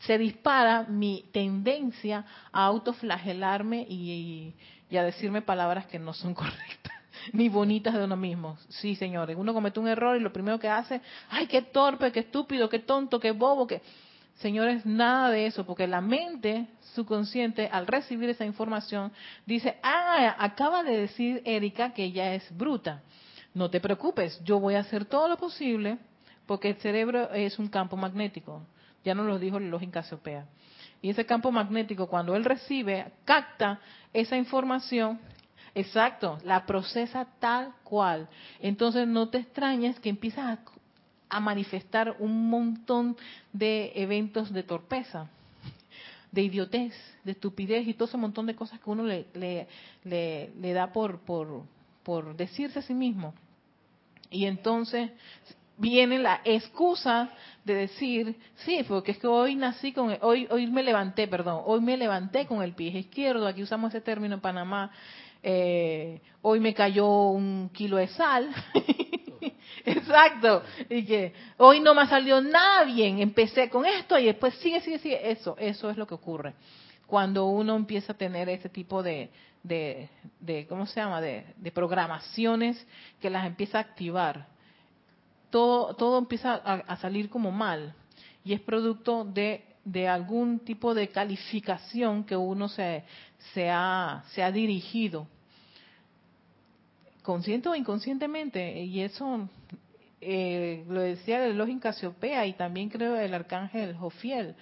[0.00, 4.52] se dispara mi tendencia a autoflagelarme y,
[4.90, 6.92] y, a decirme palabras que no son correctas
[7.32, 8.58] ni bonitas de uno mismo.
[8.68, 12.20] Sí, señores, uno comete un error y lo primero que hace, ay, qué torpe, qué
[12.20, 13.80] estúpido, qué tonto, qué bobo, que...
[14.36, 19.10] Señores, nada de eso, porque la mente subconsciente, al recibir esa información,
[19.46, 23.02] dice, ah, acaba de decir Erika que ella es bruta.
[23.54, 25.98] No te preocupes, yo voy a hacer todo lo posible,
[26.44, 28.62] porque el cerebro es un campo magnético.
[29.04, 30.46] Ya nos lo dijo los Casiopea.
[31.00, 33.80] Y ese campo magnético, cuando él recibe, capta
[34.12, 35.18] esa información,
[35.74, 38.28] exacto, la procesa tal cual.
[38.60, 40.75] Entonces no te extrañes que empiezas a
[41.40, 43.16] manifestar un montón
[43.52, 45.28] de eventos de torpeza
[46.32, 46.92] de idiotez,
[47.24, 49.66] de estupidez y todo ese montón de cosas que uno le,
[50.74, 53.32] da por decirse a sí mismo.
[54.30, 55.10] Y entonces
[55.78, 57.30] viene la excusa
[57.64, 61.80] de decir, sí, porque es que hoy nací con, hoy, hoy me levanté, perdón, hoy
[61.80, 64.90] me levanté con el pie izquierdo, aquí usamos ese término en Panamá,
[65.42, 68.48] eh, hoy me cayó un kilo de sal,
[69.84, 70.62] Exacto.
[70.88, 73.20] Y que hoy no me ha salido nada bien.
[73.20, 75.30] Empecé con esto y después sigue, sigue, sigue.
[75.30, 76.54] Eso, eso es lo que ocurre.
[77.06, 79.30] Cuando uno empieza a tener ese tipo de,
[79.62, 80.08] de,
[80.40, 81.20] de ¿cómo se llama?
[81.20, 82.84] De, de, programaciones
[83.20, 84.46] que las empieza a activar.
[85.50, 87.94] Todo, todo empieza a, salir como mal.
[88.44, 93.04] Y es producto de, de algún tipo de calificación que uno se,
[93.54, 95.28] se, ha, se ha dirigido
[97.26, 99.48] consciente o inconscientemente, y eso
[100.20, 104.54] eh, lo decía el Elohim Casiopea y también creo el arcángel Jofiel.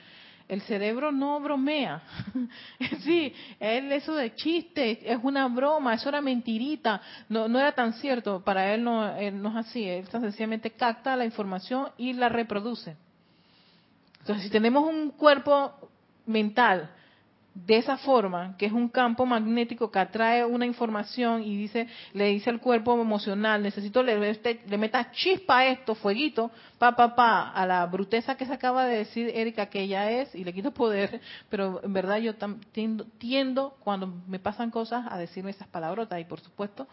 [0.48, 2.02] El cerebro no bromea.
[3.04, 7.92] sí, él eso de chiste, es una broma, eso era mentirita, no, no era tan
[7.94, 8.42] cierto.
[8.42, 12.96] Para él no, no es así, él sencillamente capta la información y la reproduce.
[14.20, 15.90] Entonces, si tenemos un cuerpo
[16.24, 16.90] mental
[17.54, 22.26] de esa forma, que es un campo magnético que atrae una información y dice, le
[22.26, 27.50] dice al cuerpo emocional, necesito le, le meta chispa a esto, fueguito, pa, pa, pa,
[27.50, 30.72] a la bruteza que se acaba de decir Erika que ella es y le quito
[30.72, 32.34] poder, pero en verdad yo
[32.72, 36.88] tiendo, tiendo cuando me pasan cosas a decirme esas palabrotas y por supuesto,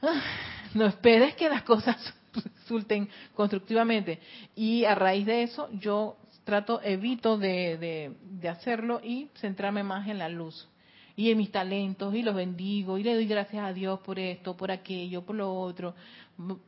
[0.00, 0.22] ah,
[0.72, 1.96] no esperes que las cosas
[2.60, 4.20] resulten constructivamente.
[4.56, 10.18] Y a raíz de eso yo trato, evito de, de, hacerlo y centrarme más en
[10.18, 10.68] la luz
[11.16, 14.56] y en mis talentos y los bendigo y le doy gracias a Dios por esto,
[14.56, 15.94] por aquello, por lo otro.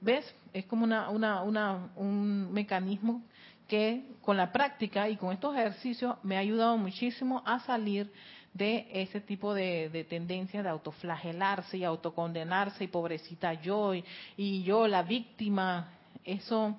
[0.00, 0.34] ¿Ves?
[0.52, 3.22] Es como una, una, una, un mecanismo
[3.68, 8.10] que con la práctica y con estos ejercicios me ha ayudado muchísimo a salir
[8.56, 15.02] de ese tipo de, tendencias de autoflagelarse y autocondenarse y pobrecita yo y, yo la
[15.02, 15.90] víctima.
[16.24, 16.76] Eso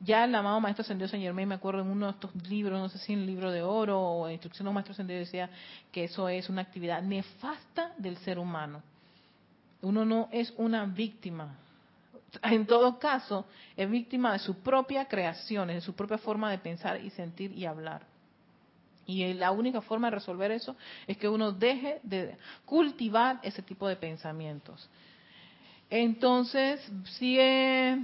[0.00, 2.98] ya el amado maestro Ascendido Señor me acuerdo en uno de estos libros, no sé
[2.98, 5.50] si en el libro de oro o en Instrucciones Maestro Ascendido decía
[5.92, 8.82] que eso es una actividad nefasta del ser humano.
[9.82, 11.54] Uno no es una víctima,
[12.42, 17.00] en todo caso, es víctima de su propia creación, de su propia forma de pensar
[17.00, 18.02] y sentir y hablar.
[19.06, 23.88] Y la única forma de resolver eso es que uno deje de cultivar ese tipo
[23.88, 24.88] de pensamientos.
[25.88, 26.80] Entonces,
[27.18, 27.98] sigue.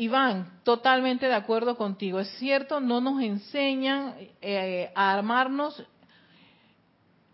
[0.00, 2.20] Iván, totalmente de acuerdo contigo.
[2.20, 5.84] Es cierto, no nos enseñan eh, a armarnos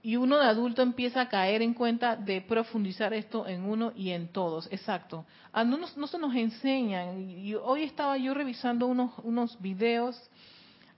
[0.02, 4.11] y uno de adulto empieza a caer en cuenta de profundizar esto en uno y
[4.11, 4.66] en todos.
[4.72, 5.24] Exacto.
[5.52, 7.40] Ah, no, no, se nos enseñan.
[7.62, 10.20] Hoy estaba yo revisando unos, unos videos,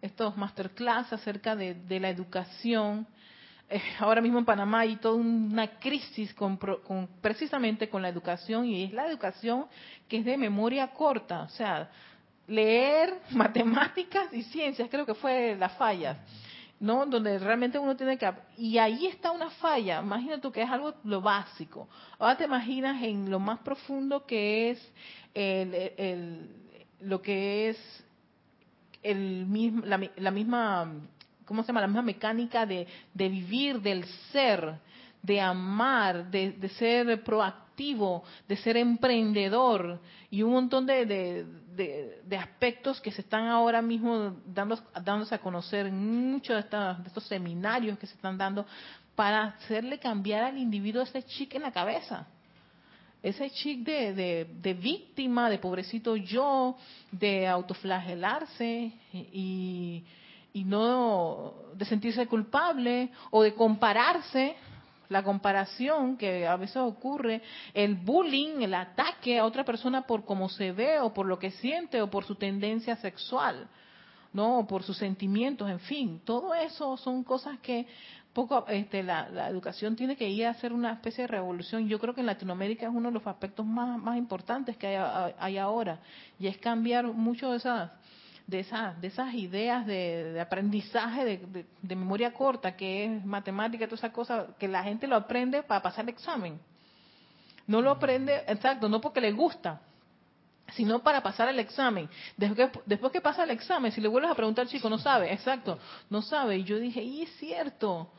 [0.01, 3.07] estos masterclass acerca de, la educación.
[3.99, 6.59] Ahora mismo en Panamá hay toda una crisis con,
[7.21, 9.67] precisamente con la educación y es la educación
[10.09, 11.43] que es de memoria corta.
[11.43, 11.91] O sea,
[12.47, 16.19] leer matemáticas y ciencias creo que fue la falla
[16.81, 17.07] ¿no?
[17.07, 18.33] Donde realmente uno tiene que...
[18.57, 21.89] Y ahí está una falla, imagínate que es algo lo básico.
[22.19, 24.93] Ahora te imaginas en lo más profundo que es
[25.35, 26.51] el,
[27.01, 28.05] lo que es
[29.03, 30.93] el mismo, la, misma,
[31.49, 31.81] ¿cómo se llama?
[31.81, 34.79] La misma mecánica de, de vivir, del ser,
[35.23, 39.99] de amar, de, de ser proactivo, de ser emprendedor
[40.31, 45.87] y un montón de, de, aspectos que se están ahora mismo dando, dándose a conocer
[45.87, 48.67] en muchos de, estos seminarios que se están dando
[49.15, 52.27] para hacerle cambiar al individuo ese chic en la cabeza.
[53.21, 56.77] Ese chic de, de, víctima, de pobrecito yo,
[57.11, 60.05] de autoflagelarse y
[60.55, 64.57] no de sentirse culpable o de compararse
[65.09, 70.49] la comparación que a veces ocurre, el bullying, el ataque a otra persona por cómo
[70.49, 73.69] se ve o por lo que siente o por su tendencia sexual,
[74.33, 74.59] ¿no?
[74.59, 77.87] O por sus sentimientos, en fin, todo eso son cosas que
[78.35, 81.89] poco este, la, educación tiene que ir a hacer una especie de revolución.
[81.89, 85.35] Yo creo que en Latinoamérica es uno de los aspectos más, más importantes que hay,
[85.39, 86.01] hay ahora
[86.39, 87.91] y es cambiar mucho de esas
[88.49, 91.39] de, esas de esas ideas de, aprendizaje
[91.83, 95.83] de, memoria corta, que es matemática, toda esa cosa, que la gente lo aprende para
[95.83, 96.59] pasar el examen.
[97.67, 99.83] No lo aprende, exacto, no porque le gusta,
[100.75, 102.09] sino para pasar el examen.
[102.37, 104.99] Después que, después que pasa el examen, si le vuelves a preguntar al chico, no
[104.99, 105.79] sabe, exacto,
[106.11, 106.59] no sabe.
[106.59, 108.11] Y yo dije, y es cierto,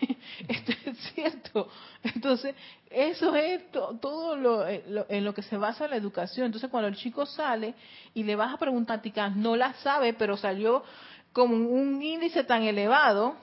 [0.48, 1.68] esto es cierto.
[2.02, 2.54] Entonces,
[2.90, 6.46] eso es todo eh, lo, en lo que se basa la educación.
[6.46, 7.74] Entonces, cuando el chico sale
[8.14, 9.00] y le vas a preguntar,
[9.36, 10.84] no la sabe, pero salió
[11.32, 13.36] con un índice tan elevado,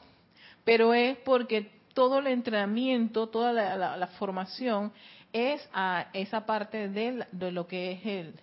[0.63, 4.91] pero es porque todo el entrenamiento, toda la, formación
[5.33, 8.33] es a esa parte de, de lo que es el,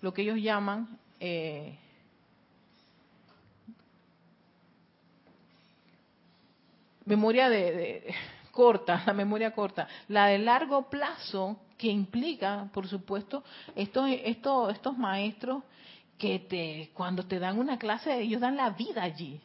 [0.00, 1.78] lo que ellos llaman eh,
[7.04, 8.14] memoria de,
[8.50, 13.42] corta, la memoria corta, la de largo plazo que implica, por supuesto,
[13.74, 15.62] estos, estos, estos maestros
[16.18, 19.40] que te, cuando te dan una clase, ellos dan la vida allí.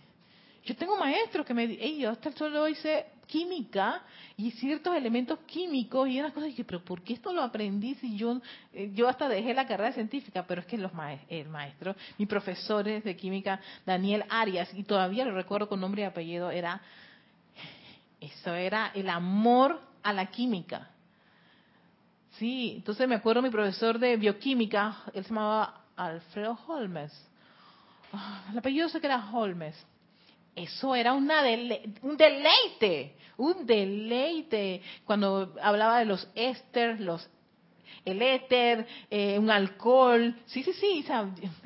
[0.65, 4.01] Yo tengo maestros que me dicen, yo hasta solo hice química
[4.37, 8.15] y ciertos elementos químicos y unas cosas que, pero ¿por qué esto lo aprendí si
[8.17, 8.41] yo,
[8.73, 10.45] eh, yo hasta dejé la carrera científica?
[10.47, 10.91] Pero es que los
[11.29, 16.05] el maestro, mis profesores de química, Daniel Arias, y todavía lo recuerdo con nombre y
[16.05, 16.81] apellido, era,
[18.19, 20.89] eso era el amor a la química.
[22.37, 27.11] Sí, entonces me acuerdo mi profesor de bioquímica, él se llamaba Alfredo Holmes.
[28.11, 29.75] Ah, el apellido sé que era Holmes
[30.55, 31.41] eso era una
[32.01, 34.81] un deleite, un deleite.
[35.03, 37.29] Cuando hablaba de los éster, los
[38.05, 41.03] el éter, eh, un alcohol, sí, sí, sí,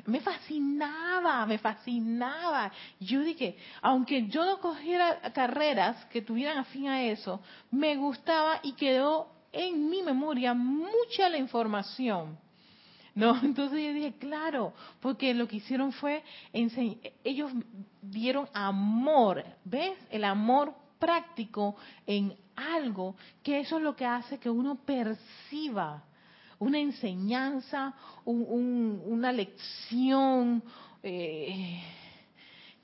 [0.06, 2.72] me fascinaba, me fascinaba.
[2.98, 8.72] Yo dije, aunque yo no cogiera carreras que tuvieran afín a eso, me gustaba y
[8.72, 12.38] quedó en mi memoria mucha la información.
[13.14, 16.22] No, entonces yo dije, claro, porque lo que hicieron fue,
[16.52, 17.52] ellos
[18.02, 19.98] dieron amor, ¿ves?
[20.10, 21.76] El amor práctico
[22.06, 26.04] en algo, que eso es lo que hace que uno perciba
[26.58, 27.94] una enseñanza,
[28.26, 30.62] una lección,
[31.02, 31.82] eh,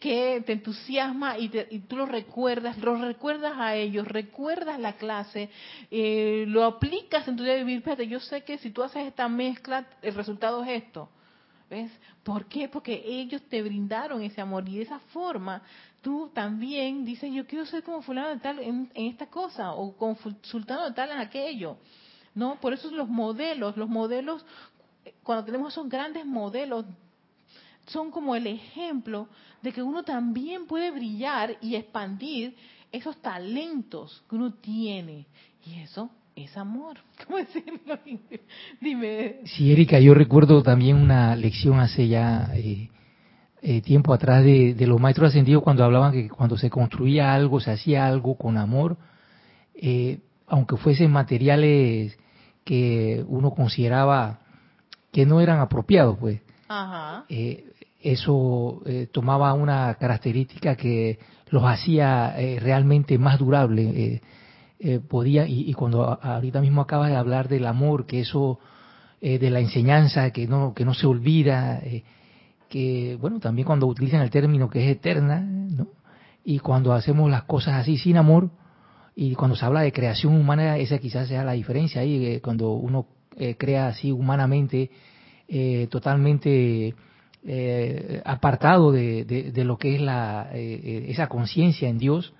[0.07, 1.49] que te entusiasma y,
[1.89, 5.51] tú lo recuerdas, lo recuerdas a ellos, recuerdas la clase,
[5.91, 7.83] eh, lo aplicas en tu día de vivir.
[7.83, 11.09] Fíjate, yo sé que si tú haces esta mezcla, el resultado es esto.
[11.69, 11.91] ¿Ves?
[12.23, 12.69] ¿Por qué?
[12.69, 15.61] Porque ellos te brindaron ese amor y de esa forma
[16.03, 20.17] tú también dices, yo quiero ser como fulano de tal en, esta cosa o como
[20.43, 21.79] sultano de tal en aquello.
[22.33, 22.61] ¿No?
[22.61, 24.47] Por eso los modelos, los modelos,
[25.25, 26.85] cuando tenemos esos grandes modelos,
[27.87, 29.29] son como el ejemplo
[29.63, 32.57] de que uno también puede brillar y expandir
[32.93, 35.27] esos talentos que uno tiene.
[35.65, 36.99] Y eso es amor.
[37.27, 37.99] ¿Cómo decirlo?
[38.81, 39.41] Dime.
[39.45, 42.91] Sí, Erika, yo recuerdo también una lección hace ya eh,
[43.63, 47.71] eh, tiempo atrás de, los maestros ascendidos cuando hablaban que cuando se construía algo, se
[47.71, 48.97] hacía algo con amor,
[49.75, 52.19] eh, aunque fuesen materiales
[52.65, 54.41] que uno consideraba
[55.13, 56.41] que no eran apropiados, pues.
[58.01, 58.83] Eso
[59.13, 61.19] tomaba una característica que
[61.51, 64.21] los hacía realmente más durables
[64.79, 68.59] eh, podía, y, cuando ahorita mismo acabas de hablar del amor, que eso,
[69.23, 72.05] eh, de la enseñanza, que no, que no se olvida, eh,
[72.69, 75.89] que, bueno, también cuando utilizan el término que es eterna, ¿no?
[76.45, 78.51] Y cuando hacemos las cosas así sin amor,
[79.15, 83.07] y cuando se habla de creación humana, esa quizás sea la diferencia ahí, cuando uno
[83.59, 84.91] crea así humanamente,
[85.91, 86.95] totalmente
[88.25, 92.35] apartado de, de, lo que es la, esa conciencia en Dios,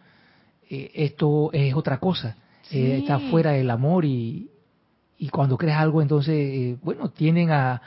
[0.69, 2.37] eh, esto es otra cosa.
[2.71, 4.51] Eh, está fuera del amor y,
[5.19, 7.81] y cuando crees algo, entonces, eh, bueno, tienen a...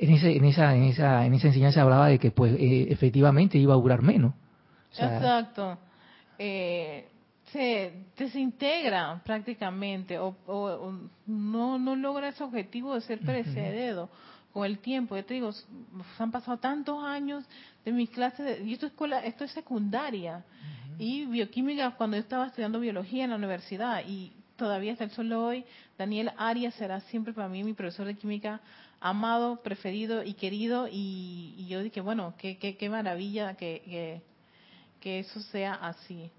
[0.00, 3.74] En, ese, en, esa, en, esa, en esa enseñanza hablaba de que pues efectivamente iba
[3.74, 4.32] a durar menos.
[4.92, 5.76] Exacto.
[6.36, 10.36] se desintegra prácticamente o,
[11.26, 14.08] no, no logra ese objetivo de ser precedido
[14.52, 15.16] con el tiempo.
[15.16, 15.50] Yo te digo,
[16.18, 17.44] han pasado tantos años
[17.84, 20.44] de mis clases, y esto es, escuela, esto es secundaria
[20.98, 25.32] y bioquímica cuando yo estaba estudiando biología en la universidad y todavía hasta el sol
[25.32, 25.64] hoy,
[25.96, 28.60] Daniel Arias será siempre para mí mi profesor de química
[29.00, 34.20] amado, preferido y querido y, yo dije, bueno, qué, qué, qué maravilla que,
[35.00, 36.30] que, eso sea así.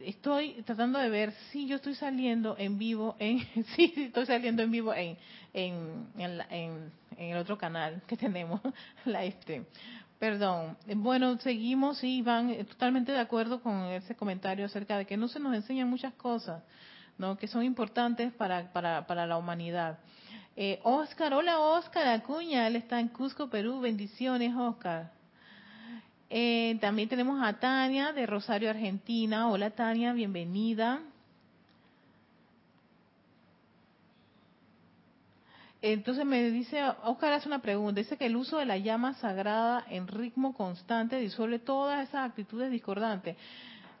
[0.00, 3.40] Estoy tratando de ver si yo estoy saliendo en vivo, en
[3.76, 5.16] sí, estoy saliendo en vivo en,
[5.52, 8.60] en, en, en el otro canal que tenemos,
[9.04, 9.66] la este.
[10.18, 10.76] Perdón.
[10.96, 15.28] Bueno, seguimos y van eh, totalmente de acuerdo con ese comentario acerca de que no
[15.28, 16.62] se nos enseñan muchas cosas,
[17.18, 17.36] ¿no?
[17.36, 19.98] Que son importantes para, para, para la humanidad.
[20.56, 23.80] Eh, Oscar, hola Oscar Acuña, él está en Cusco, Perú.
[23.80, 25.10] Bendiciones, Oscar.
[26.30, 29.48] Eh, también tenemos a Tania de Rosario, Argentina.
[29.48, 31.00] Hola Tania, bienvenida.
[35.86, 39.84] Entonces me dice, Oscar hace una pregunta, dice que el uso de la llama sagrada
[39.90, 43.36] en ritmo constante disuelve todas esas actitudes discordantes.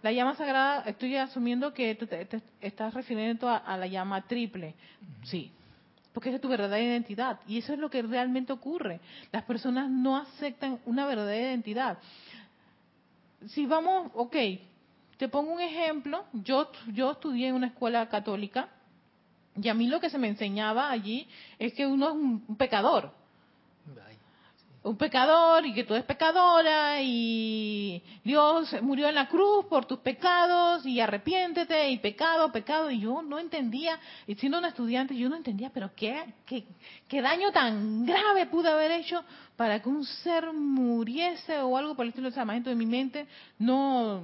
[0.02, 4.74] La llama sagrada, estoy asumiendo que te, estás refiriendo a, la llama triple.
[5.24, 5.52] Sí,
[6.14, 7.40] porque es tu verdadera identidad.
[7.46, 9.00] Y eso es lo que realmente ocurre.
[9.32, 11.98] Las personas no aceptan una verdadera identidad.
[13.48, 14.36] Si vamos, ok,
[15.18, 16.24] te pongo un ejemplo.
[16.32, 18.68] Yo, yo estudié en una escuela católica
[19.60, 23.12] y a mí lo que se me enseñaba allí es que uno es un, pecador.
[24.84, 30.00] Un pecador y que tú eres pecadora y Dios murió en la cruz por tus
[30.00, 32.90] pecados y arrepiéntete y pecado, pecado.
[32.90, 36.34] Y yo no entendía, y siendo una estudiante, yo no entendía, pero qué,
[37.08, 39.24] qué, daño tan grave pude haber hecho
[39.56, 42.30] para que un ser muriese o algo por el estilo.
[42.30, 43.26] de de mi mente
[43.58, 44.22] no,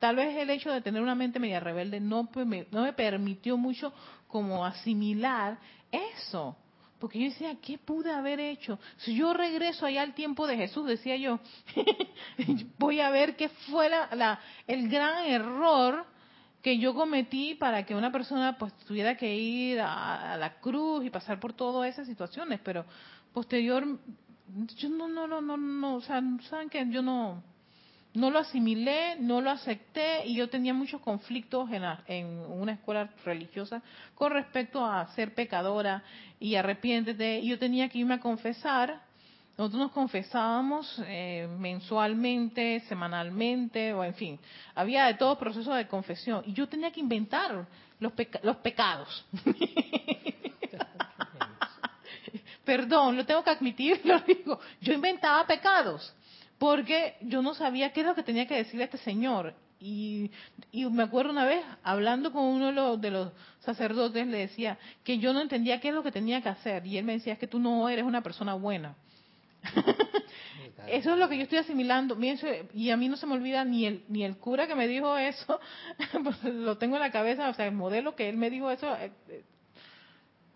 [0.00, 2.28] tal vez el hecho de tener una mente media rebelde no,
[2.72, 3.92] no me permitió mucho
[4.26, 5.58] como asimilar
[5.92, 6.56] eso.
[7.00, 8.78] Porque yo decía, ¿qué pude haber hecho?
[8.98, 11.40] Si yo regreso allá al tiempo de Jesús, decía yo,
[12.78, 16.04] voy a ver qué fue la, el gran error
[16.62, 21.02] que yo cometí para que una persona pues tuviera que ir a, a, la cruz
[21.02, 22.60] y pasar por todas esas situaciones.
[22.62, 22.84] Pero
[23.32, 23.98] posterior,
[24.76, 27.42] yo no, no, no, no, no, o sea, saben que yo no,
[28.14, 33.08] no lo asimilé, no lo acepté y yo tenía muchos conflictos en, en, una escuela
[33.24, 33.82] religiosa
[34.14, 36.02] con respecto a ser pecadora
[36.40, 37.38] y arrepiéntete.
[37.38, 39.00] Y yo tenía que irme a confesar.
[39.56, 44.40] Nosotros nos confesábamos eh, mensualmente, semanalmente, o en fin,
[44.74, 46.42] había de todo proceso de confesión.
[46.46, 47.66] Y yo tenía que inventar
[48.00, 49.26] los, los pecados.
[52.64, 54.58] Perdón, lo tengo que admitir, lo digo.
[54.80, 56.14] Yo inventaba pecados
[56.60, 59.54] porque yo no sabía qué es lo que tenía que decirle a este señor.
[59.80, 60.30] Y,
[60.74, 65.40] me acuerdo una vez, hablando con uno de los, sacerdotes, le decía que yo no
[65.40, 66.86] entendía qué es lo que tenía que hacer.
[66.86, 68.94] Y él me decía, es que tú no eres una persona buena.
[70.86, 72.18] eso es lo que yo estoy asimilando.
[72.74, 75.16] Y a mí no se me olvida ni el, ni el cura que me dijo
[75.16, 75.58] eso,
[76.22, 78.94] pues lo tengo en la cabeza, o sea, el modelo que él me dijo eso,
[78.96, 79.44] eh, eh,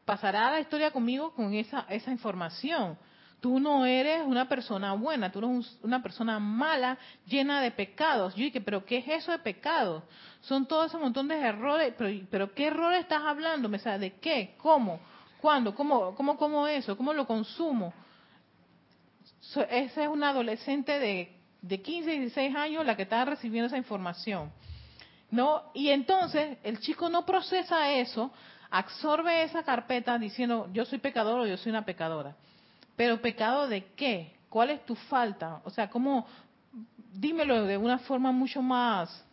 [0.05, 2.99] pasará la historia conmigo con esa, esa información.
[3.45, 8.35] Tú no eres una persona buena, tú eres una persona mala, llena de pecados.
[8.35, 10.03] Yo dije, pero ¿qué es eso de pecado?
[10.41, 13.69] Son todo ese montón de errores, pero, pero ¿qué errores estás hablando?
[13.69, 14.55] ¿Me ¿De qué?
[14.57, 14.99] ¿Cómo?
[15.43, 15.75] ¿Cuándo?
[15.75, 16.97] ¿Cómo, cómo, cómo eso?
[16.97, 17.93] ¿Cómo lo consumo?
[19.69, 24.51] esa es una adolescente de, de 15, 16 años la que está recibiendo esa información.
[25.31, 25.65] ¿No?
[25.75, 28.33] Y entonces el chico no procesa eso,
[28.71, 32.35] absorbe esa carpeta diciendo yo soy pecador o yo soy una pecadora.
[32.97, 34.37] Pero pecado de qué?
[34.49, 35.61] ¿Cuál es tu falta?
[35.65, 36.27] O sea, ¿cómo?
[37.13, 39.25] Dímelo de una forma mucho más,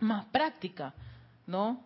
[0.00, 0.94] más práctica,
[1.46, 1.80] ¿no?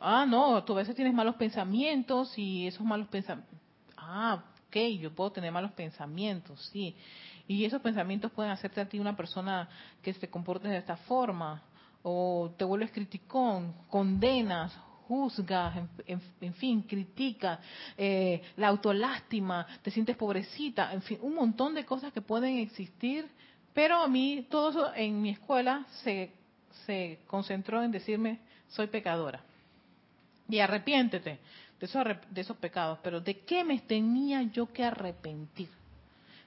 [0.00, 3.58] Ah, no, tú a veces tienes malos pensamientos y esos malos pensamientos.
[3.96, 6.94] Ah, ok, yo puedo tener malos pensamientos, sí.
[7.48, 9.68] Y esos pensamientos pueden hacerte a ti una persona
[10.02, 11.62] que se comporte de esta forma,
[12.02, 14.72] o te vuelves criticón, condenas,
[15.08, 15.74] juzgas,
[16.06, 17.58] en, fin, criticas,
[17.96, 23.26] eh, la autolástima, te sientes pobrecita, en fin, un montón de cosas que pueden existir,
[23.72, 26.30] pero a mí todo eso en mi escuela se,
[26.84, 28.38] se concentró en decirme,
[28.68, 29.40] soy pecadora.
[30.48, 31.38] Y arrepiéntete
[31.80, 35.68] de esos, de esos pecados, pero ¿de qué me tenía yo que arrepentir?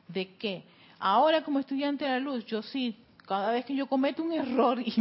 [0.07, 0.63] ¿De qué?
[0.99, 2.95] Ahora como estudiante de la luz, yo sí
[3.31, 4.93] cada vez que yo cometo un error y,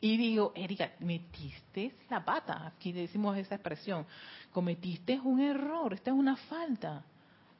[0.00, 4.04] y digo, Erika, metiste la pata, aquí decimos esa expresión,
[4.52, 7.04] cometiste un error, esta es una falta.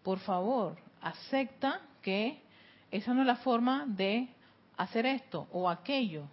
[0.03, 2.43] Por favor, acepta que
[2.91, 4.29] esa no es la forma de
[4.77, 6.25] hacer esto o aquello,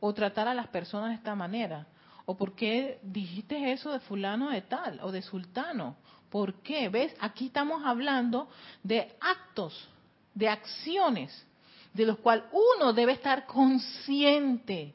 [0.00, 1.86] o tratar a las personas de esta manera.
[2.26, 5.96] ¿O por qué dijiste eso de fulano de tal o de sultano?
[6.28, 6.90] ¿Por qué?
[6.90, 7.16] ¿Ves?
[7.20, 8.50] Aquí estamos hablando
[8.82, 9.88] de actos,
[10.34, 11.46] de acciones
[11.92, 14.94] de los cuales uno debe estar consciente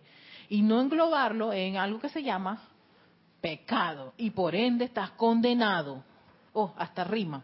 [0.49, 2.61] y no englobarlo en algo que se llama
[3.41, 6.03] pecado y por ende estás condenado.
[6.53, 7.43] Oh, hasta rima.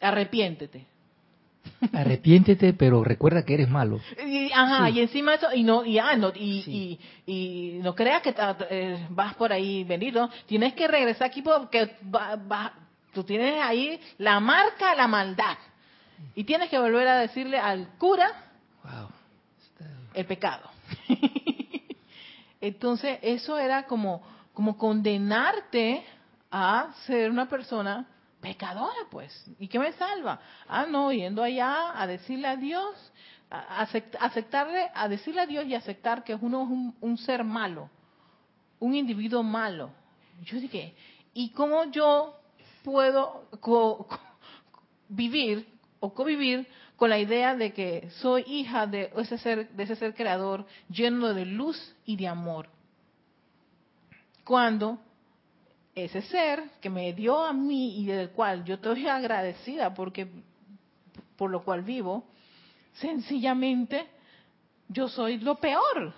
[0.00, 0.86] Arrepiéntete.
[1.92, 4.00] Arrepiéntete, pero recuerda que eres malo.
[4.26, 8.34] Y, ajá, y encima eso, y no, y, ah, no, y, y, no creas que
[8.70, 10.30] eh, vas por ahí bendito.
[10.46, 11.96] Tienes que regresar aquí porque
[13.12, 15.58] tú tienes ahí la marca la maldad.
[16.34, 18.30] Y tienes que volver a decirle al cura
[20.14, 20.68] el pecado.
[22.60, 26.04] Entonces, eso era como, como condenarte
[26.50, 28.06] a ser una persona
[28.40, 29.50] pecadora, pues.
[29.58, 30.40] ¿Y qué me salva?
[30.68, 33.12] Ah, no, yendo allá a decirle a Dios,
[33.50, 33.82] a
[34.20, 37.90] aceptarle, a decirle a Dios y aceptar que uno es un, ser malo,
[38.78, 39.90] un individuo malo.
[40.42, 40.94] Yo dije,
[41.34, 42.36] ¿y cómo yo
[42.82, 43.46] puedo
[45.08, 49.96] vivir o convivir con la idea de que soy hija de ese ser, de ese
[49.96, 52.68] ser creador lleno de luz y de amor.
[54.44, 54.98] Cuando
[55.94, 60.28] ese ser que me dio a mí y del cual yo estoy agradecida porque
[61.36, 62.24] por lo cual vivo,
[62.94, 64.06] sencillamente
[64.88, 66.12] yo soy lo peor.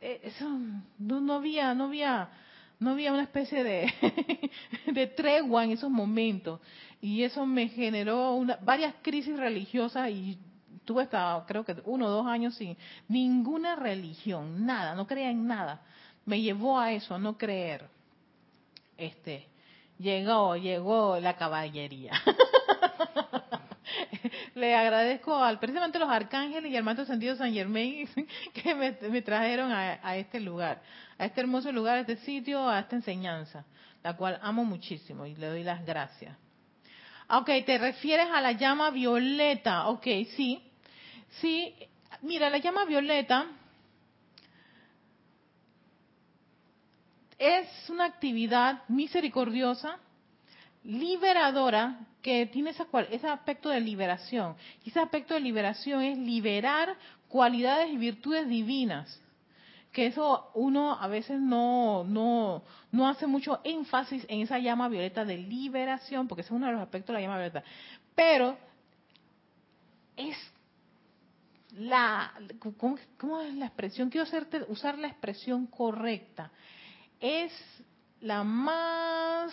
[0.00, 0.48] Eh, eso
[0.98, 2.28] no, no había, no había,
[2.78, 4.50] no había una especie de,
[4.86, 6.60] de tregua en esos momentos
[7.00, 10.38] y eso me generó una, varias crisis religiosas y
[10.84, 12.76] tuve hasta creo que uno o dos años sin
[13.08, 15.82] ninguna religión, nada, no creía en nada.
[16.24, 17.88] Me llevó a eso, no creer.
[18.96, 19.46] Este,
[19.98, 22.12] llegó, llegó la caballería.
[24.58, 28.08] Le agradezco al precisamente los arcángeles y al Maestro Sentido San Germain
[28.52, 30.82] que me, trajeron a, a, este lugar,
[31.16, 33.64] a este hermoso lugar, a este sitio, a esta enseñanza,
[34.02, 36.36] la cual amo muchísimo y le doy las gracias.
[37.30, 39.88] Ok, te refieres a la llama violeta.
[39.88, 40.62] Ok, sí.
[41.40, 41.74] Sí,
[42.22, 43.46] mira, la llama violeta
[47.38, 49.98] es una actividad misericordiosa,
[50.88, 54.56] liberadora, que tiene esa, ese aspecto de liberación.
[54.84, 56.96] Y ese aspecto de liberación es liberar
[57.28, 59.20] cualidades y virtudes divinas
[59.92, 62.62] que eso uno a veces no, no,
[62.92, 66.72] no hace mucho énfasis en esa llama violeta de liberación, porque ese es uno de
[66.72, 67.64] los aspectos de la llama violeta.
[68.14, 68.56] Pero
[70.16, 70.36] es
[71.72, 72.32] la,
[73.16, 74.10] ¿cómo, es la expresión?
[74.10, 76.50] Quiero hacerte, usar la expresión correcta.
[77.20, 77.52] Es
[78.20, 79.52] la más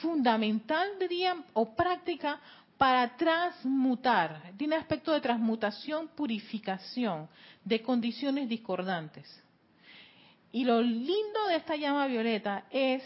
[0.00, 2.40] fundamental, diría, o práctica
[2.76, 4.52] para transmutar.
[4.56, 7.28] Tiene aspecto de transmutación, purificación
[7.64, 9.42] de condiciones discordantes.
[10.52, 13.02] Y lo lindo de esta llama violeta es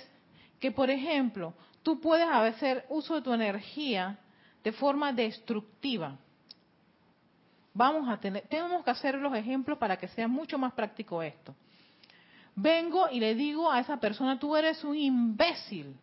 [0.60, 4.18] que, por ejemplo, tú puedes hacer uso de tu energía
[4.62, 6.18] de forma destructiva.
[7.72, 11.54] Vamos a tener, tenemos que hacer los ejemplos para que sea mucho más práctico esto.
[12.56, 15.96] vengo y le digo a esa persona, tú eres un imbécil.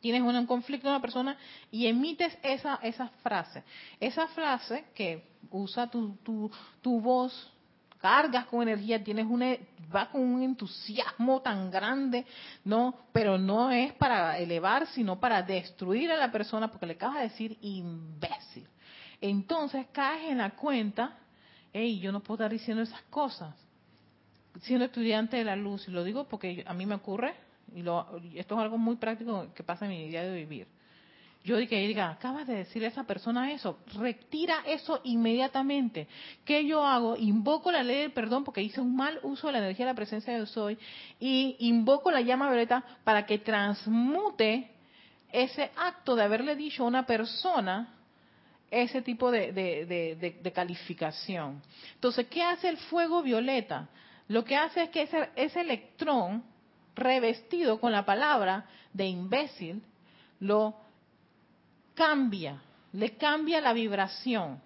[0.00, 1.36] Tienes un, conflicto con una persona
[1.70, 3.64] y emites esa, esa frase.
[3.98, 6.16] Esa frase que usa tu,
[6.82, 7.52] tu, voz,
[8.00, 9.56] cargas con energía, tienes una,
[9.94, 12.24] va con un entusiasmo tan grande,
[12.64, 17.16] no, pero no es para elevar, sino para destruir a la persona, porque le acabas
[17.16, 18.68] de decir imbécil.
[19.20, 21.18] Entonces caes en la cuenta,
[21.72, 23.52] hey, yo no puedo estar diciendo esas cosas.
[24.60, 27.34] Siendo estudiante de la luz, y lo digo porque a mí me ocurre,
[27.74, 30.66] y, esto es algo muy práctico que pasa en mi día de vivir.
[31.44, 36.06] Yo digo, diga, acabas de decirle a esa persona eso, retira eso inmediatamente.
[36.44, 37.16] ¿Qué yo hago?
[37.16, 39.96] Invoco la ley del perdón porque hice un mal uso de la energía de la
[39.96, 40.76] presencia de soy
[41.20, 44.70] y invoco la llama violeta para que transmute
[45.32, 47.94] ese acto de haberle dicho a una persona
[48.70, 51.62] ese tipo de, de, calificación.
[51.94, 53.88] Entonces, ¿qué hace el fuego violeta?
[54.28, 56.42] Lo que hace es que ese, ese electrón
[56.98, 59.82] revestido con la palabra de imbécil
[60.40, 60.74] lo
[61.94, 62.60] cambia,
[62.92, 64.60] le cambia la vibración,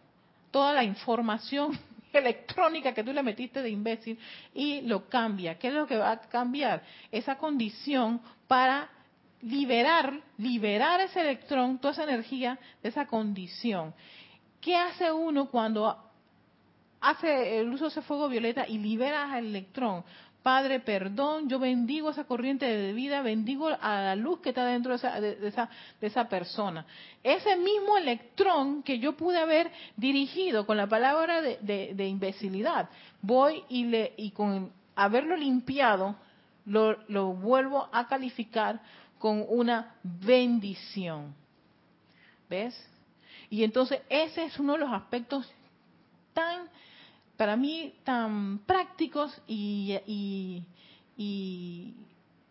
[0.51, 1.79] toda la información
[2.13, 4.19] electrónica que tú le metiste de imbécil
[4.55, 5.59] y lo cambia.
[5.59, 6.83] ¿Qué es lo que va a cambiar?
[7.11, 8.89] Esa condición para
[9.43, 13.95] liberar, liberar ese electrón, toda esa energía de esa condición.
[14.61, 15.97] ¿Qué hace uno cuando
[17.01, 20.05] hace el uso de ese fuego violeta y libera al electrón?
[20.43, 24.91] Padre, perdón, yo bendigo esa corriente de vida, bendigo a la luz que está dentro
[24.91, 25.71] de esa, de, esa,
[26.01, 26.85] de esa persona.
[27.23, 32.89] Ese mismo electrón que yo pude haber dirigido con la palabra de, imbecilidad,
[33.21, 36.17] voy y, le, y con haberlo limpiado,
[36.67, 38.81] lo, lo vuelvo a calificar
[39.19, 41.35] con una bendición.
[42.51, 42.75] ¿Ves?
[43.49, 45.49] Y entonces ese es uno de los aspectos
[46.33, 46.69] tan,
[47.43, 50.65] para mí, tan prácticos y, y,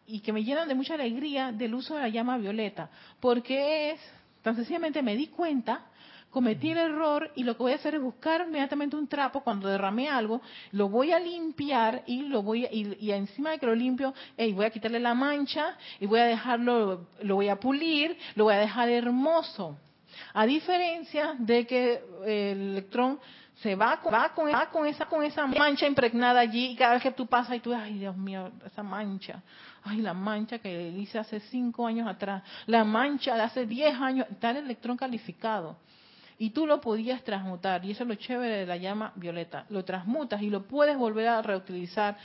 [0.06, 2.89] y, que me llenan de mucha alegría del uso de la llama violeta,
[3.22, 4.02] porque es,
[4.42, 5.86] tan sencillamente me di cuenta
[6.30, 9.70] cometí el error y lo que voy a hacer es buscar inmediatamente un trapo cuando
[9.70, 10.42] derramé algo,
[10.74, 14.66] lo voy a limpiar y lo voy a, y, encima de que lo limpio, voy
[14.66, 18.60] a quitarle la mancha y voy a dejarlo, lo voy a pulir, lo voy a
[18.60, 19.78] dejar hermoso.
[20.34, 23.19] A diferencia de que el electrón
[23.61, 24.49] se va, con,
[24.88, 27.99] esa, con esa mancha impregnada allí y cada vez que tú pasas y tú, ay
[27.99, 29.43] Dios mío, esa mancha,
[29.84, 34.26] ay la mancha que hice hace cinco años atrás, la mancha de hace diez años,
[34.32, 35.78] está el electrón calificado
[36.39, 39.86] y tú lo podías transmutar, y eso es lo chévere de la llama violeta, lo
[39.86, 42.17] transmutas y lo puedes volver a reutilizar,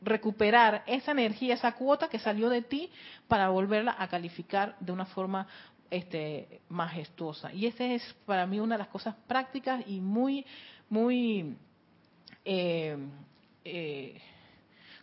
[0.00, 2.90] recuperar esa energía, esa cuota que salió de ti
[3.26, 5.46] para volverla a calificar de una forma
[5.90, 7.52] este, majestuosa.
[7.52, 10.44] Y esa es para mí una de las cosas prácticas y muy,
[10.88, 11.56] muy
[12.44, 12.96] eh,
[13.64, 14.20] eh,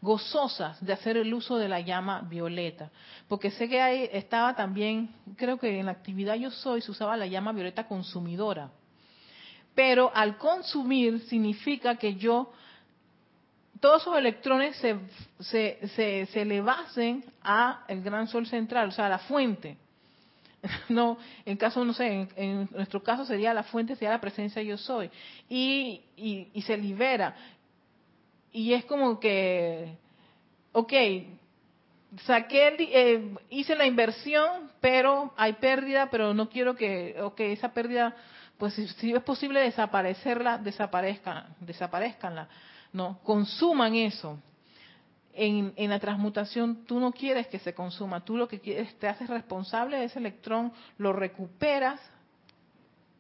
[0.02, 2.92] gozosas de hacer el uso de la llama violeta.
[3.28, 7.18] Porque sé que ahí estaba también, creo que en la actividad Yo Soy se usaba
[7.18, 8.70] la llama violeta consumidora.
[9.74, 12.52] Pero al consumir significa que yo,
[13.80, 15.00] todos esos electrones se,
[15.40, 19.78] se, se, le basen a el gran sol central, o sea, a la fuente.
[20.90, 24.78] No, en caso, no sé, en, nuestro caso sería la fuente, sería la presencia yo
[24.78, 25.10] soy.
[25.50, 27.36] Y, y, y se libera
[28.56, 29.98] y es como que,
[30.72, 30.94] ok,
[32.24, 38.16] saqué, eh, hice la inversión, pero hay pérdida, pero no quiero que, ok, esa pérdida,
[38.58, 42.48] pues si, es posible desaparecerla, desaparezcan, desaparezcanla,
[42.94, 44.40] no, consuman eso.
[45.38, 49.30] En, la transmutación tú no quieres que se consuma, tú lo que quieres, te haces
[49.30, 52.00] responsable de ese electrón, lo recuperas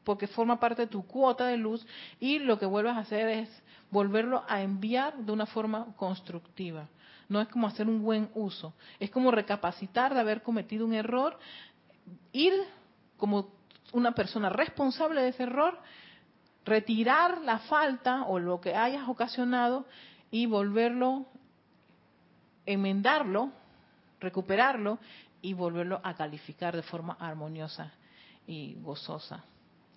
[0.05, 1.85] porque forma parte de tu cuota de luz
[2.19, 6.87] y lo que vuelves a hacer es volverlo a enviar de una forma constructiva.
[7.27, 11.37] No es como hacer un buen uso, es como recapacitar de haber cometido un error,
[12.31, 12.53] ir
[13.17, 13.49] como
[13.93, 15.77] una persona responsable de ese error,
[16.65, 19.85] retirar la falta o lo que hayas ocasionado
[20.31, 21.25] y volverlo,
[22.65, 23.51] enmendarlo,
[24.19, 24.99] recuperarlo
[25.41, 27.91] y volverlo a calificar de forma armoniosa
[28.47, 29.43] y gozosa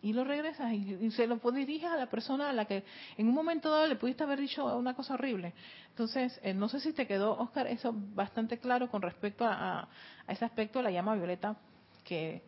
[0.03, 2.85] y lo regresas y, se lo diriges a la persona a la que
[3.16, 5.55] en un momento dado le pudiste haber dicho una cosa horrible.
[5.91, 9.89] Entonces, eh, no sé si te quedó, Oscar, eso bastante claro con respecto a,
[10.29, 11.57] ese aspecto de la llama violeta,
[12.05, 12.43] que,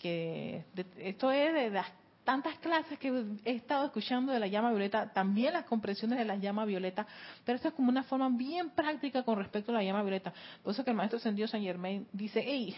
[0.00, 0.64] que
[0.98, 1.86] esto es de las
[2.26, 6.34] tantas clases que he estado escuchando de la llama violeta, también las comprensiones de la
[6.34, 7.06] llama violeta,
[7.44, 10.34] pero esto es como una forma bien práctica con respecto a la llama violeta.
[10.64, 12.74] Por eso que el maestro Sendido San Germain dice, hey,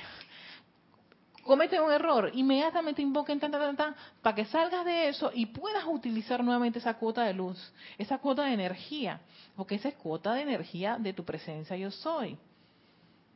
[1.44, 5.84] comete un error, inmediatamente invoquen tan, tan, tan, para que salgas de eso y puedas
[5.86, 9.18] utilizar nuevamente esa cuota de luz, esa cuota de energía,
[9.56, 12.36] porque esa es cuota de energía de tu presencia yo soy.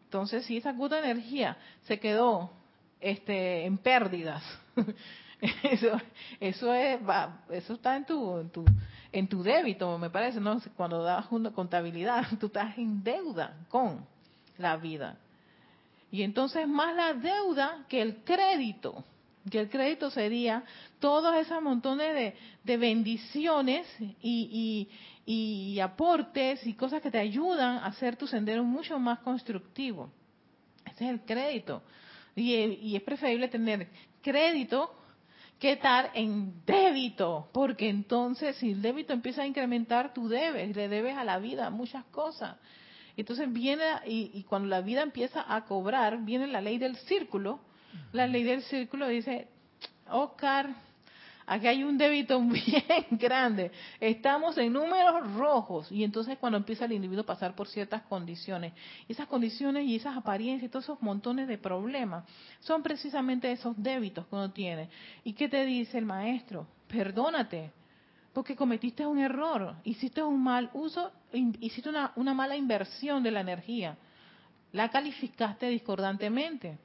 [0.05, 2.51] Entonces, si esa cuota de energía se quedó
[3.01, 4.45] este, en pérdidas,
[5.65, 6.01] eso,
[6.39, 7.01] eso, es,
[7.51, 8.65] eso está en tu, en tu,
[9.11, 10.61] en tu débito, me parece, ¿no?
[10.77, 14.07] Cuando das una contabilidad, tú estás en deuda con
[14.59, 15.19] la vida.
[16.13, 19.05] Y entonces más la deuda que el crédito,
[19.51, 20.63] que el crédito sería
[21.01, 23.87] todos esos montones de, de bendiciones
[24.21, 24.89] y,
[25.27, 30.13] y, aportes y cosas que te ayudan a hacer tu sendero mucho más constructivo.
[30.85, 31.83] Ese es el crédito.
[32.37, 33.89] Y, y es preferible tener
[34.23, 34.95] crédito
[35.63, 40.89] que estar en débito, porque entonces si el débito empieza a incrementar, tú debes, le
[40.89, 42.57] debes a la vida muchas cosas.
[43.17, 47.61] Entonces viene, y, cuando la vida empieza a cobrar, viene la ley del círculo.
[48.11, 49.47] La ley del círculo dice,
[50.11, 50.75] Oscar,
[51.53, 53.71] aquí hay un débito bien grande.
[54.01, 55.91] Estamos en números rojos.
[55.93, 58.73] Y entonces cuando empieza el individuo a pasar por ciertas condiciones,
[59.09, 62.25] esas condiciones y esas apariencias y todos esos montones de problemas
[62.61, 64.89] son precisamente esos débitos que uno tiene.
[65.25, 66.67] ¿Y qué te dice el maestro?
[66.89, 67.71] Perdónate
[68.33, 73.41] porque cometiste un error, hiciste un mal uso, hiciste una, una mala inversión de la
[73.41, 73.99] energía,
[74.73, 76.79] la calificaste discordantemente.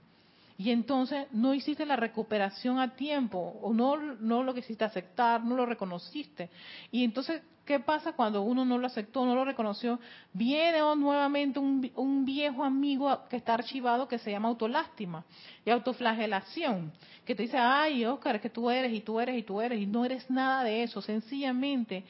[0.58, 5.56] Y entonces no hiciste la recuperación a tiempo, o no, no lo quisiste aceptar, no
[5.56, 6.50] lo reconociste.
[6.92, 10.00] Y entonces ¿Qué pasa cuando uno no lo aceptó, no lo reconoció?
[10.32, 15.26] Viene nuevamente un, viejo amigo que está archivado que se llama autolástima
[15.66, 16.94] y autoflagelación,
[17.26, 19.82] que te dice, ay, Oscar, es que tú eres y tú eres y tú eres
[19.82, 21.02] y no eres nada de eso.
[21.02, 22.06] Sencillamente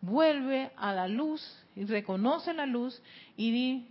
[0.00, 1.42] vuelve a la luz
[1.76, 3.02] y reconoce la luz
[3.36, 3.84] y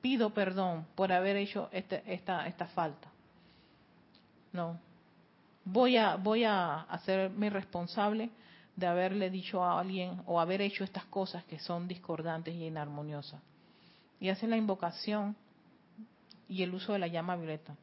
[0.00, 3.10] pido perdón por haber hecho este, esta, esta falta.
[4.56, 4.80] No,
[5.66, 8.30] voy a, voy a hacerme responsable
[8.74, 13.42] de haberle dicho a alguien o haber hecho estas cosas que son discordantes y inarmoniosas.
[14.18, 15.36] Y hace la invocación
[16.48, 17.76] y el uso de la llama violeta.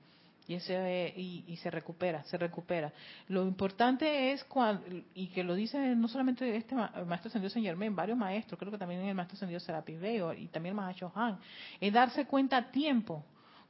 [0.48, 2.92] Y, ese, y, se recupera, se recupera.
[3.30, 7.96] Lo importante es, cuando, y que lo dice no solamente este maestro Sendido Saint Germain,
[7.96, 11.40] varios maestros, creo que también el maestro Sendido Serapi Veo y también el maestro Han,
[11.80, 13.24] es darse cuenta a tiempo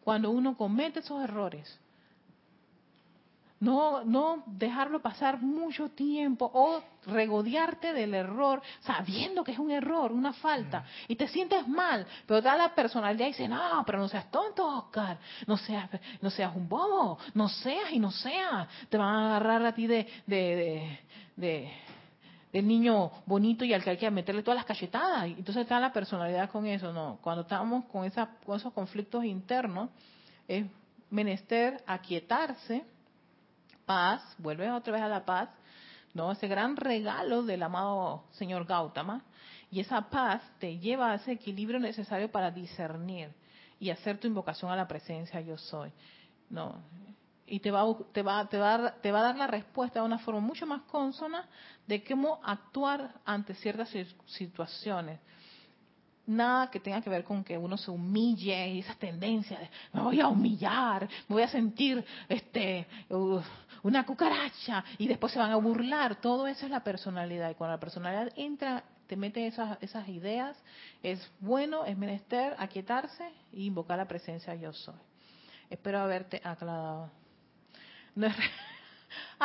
[0.03, 1.79] cuando uno comete esos errores
[3.63, 10.11] no, no dejarlo pasar mucho tiempo o regodearte del error sabiendo que es un error,
[10.11, 10.83] una falta, mm.
[11.07, 14.67] y te sientes mal, pero da la personalidad y dice, no, pero no seas tonto,
[14.67, 15.89] Oscar, no seas,
[16.21, 19.87] no seas un bobo, no seas y no seas, te van a agarrar a ti
[19.87, 20.99] de, de,
[21.37, 21.71] de,
[22.51, 25.79] del niño bonito y al que hay que meterle todas las cachetadas, y entonces está
[25.79, 29.89] la personalidad con eso, no, cuando estamos con, esa, con esos conflictos internos,
[30.49, 30.65] es
[31.09, 32.83] menester aquietarse,
[33.85, 35.49] paz, vuelve otra vez a la paz,
[36.13, 36.31] ¿no?
[36.31, 39.23] Ese gran regalo del amado señor Gautama.
[39.71, 43.31] Y esa paz te lleva a ese equilibrio necesario para discernir
[43.79, 45.91] y hacer tu invocación a la presencia yo soy.
[46.49, 46.75] ¿no?
[47.45, 50.19] Y te va, te, va, te, va, te va a dar la respuesta de una
[50.19, 51.47] forma mucho más consona
[51.87, 53.89] de cómo actuar ante ciertas
[54.27, 55.19] situaciones
[56.25, 60.01] nada que tenga que ver con que uno se humille y esas tendencias de me
[60.01, 62.87] voy a humillar, me voy a sentir este
[63.83, 67.75] una cucaracha y después se van a burlar, todo eso es la personalidad y cuando
[67.75, 70.57] la personalidad entra te mete esas, esas ideas,
[71.03, 74.95] es bueno, es menester aquietarse e invocar la presencia yo soy.
[75.69, 77.11] Espero haberte aclarado.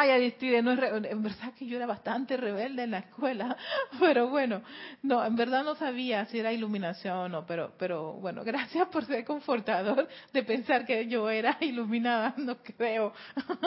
[0.01, 0.79] Ay, Aristide, no es
[1.11, 3.57] en verdad que yo era bastante rebelde en la escuela,
[3.99, 4.63] pero bueno,
[5.03, 9.05] no, en verdad no sabía si era iluminación o no, pero, pero bueno, gracias por
[9.07, 13.13] ser confortador de pensar que yo era iluminada, no creo.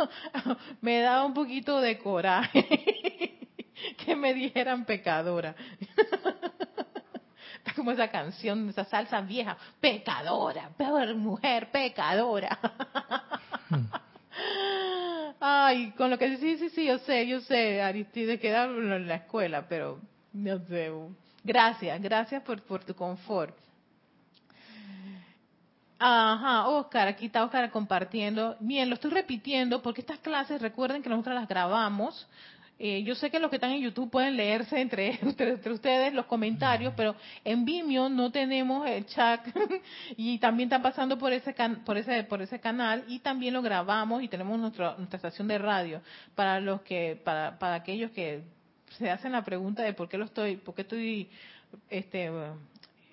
[0.80, 3.50] Me da un poquito de coraje
[3.98, 5.54] que me dijeran pecadora.
[7.58, 12.58] Está como esa canción, esa salsa vieja, pecadora, peor mujer, pecadora.
[15.44, 19.16] Ay, con lo que sí, sí, sí, yo sé, yo sé, Aristide, quedarlo en la
[19.16, 20.00] escuela, pero
[20.34, 20.92] no sé.
[21.44, 23.58] Gracias, gracias por, por tu confort.
[25.98, 28.56] Ajá, Oscar, aquí está Oscar compartiendo.
[28.60, 32.28] Bien, lo estoy repitiendo porque estas clases, recuerden que nosotros las grabamos,
[32.84, 36.26] eh, yo sé que los que están en YouTube pueden leerse entre, entre, ustedes los
[36.26, 37.16] comentarios, pero
[37.46, 39.46] en Vimeo no tenemos el chat
[40.18, 41.54] y también están pasando por ese,
[41.86, 45.60] por ese, por ese canal y también lo grabamos y tenemos nuestra, nuestra estación de
[45.60, 46.02] radio.
[46.34, 48.42] Para los que, para, para aquellos que
[48.98, 51.30] se hacen la pregunta de por qué lo estoy, por qué estoy,
[51.88, 52.32] este,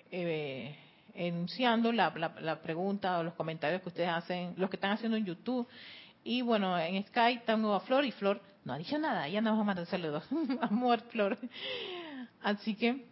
[0.09, 0.75] eh,
[1.13, 5.67] enunciando la pregunta o los comentarios que ustedes hacen, los que están haciendo en YouTube
[6.23, 9.51] Y bueno, en Skype tengo a Flor y Flor no ha dicho nada, ya nos
[9.51, 10.23] vamos a mandar saludos.
[10.61, 11.37] Amor, Flor.
[12.41, 13.05] Así que,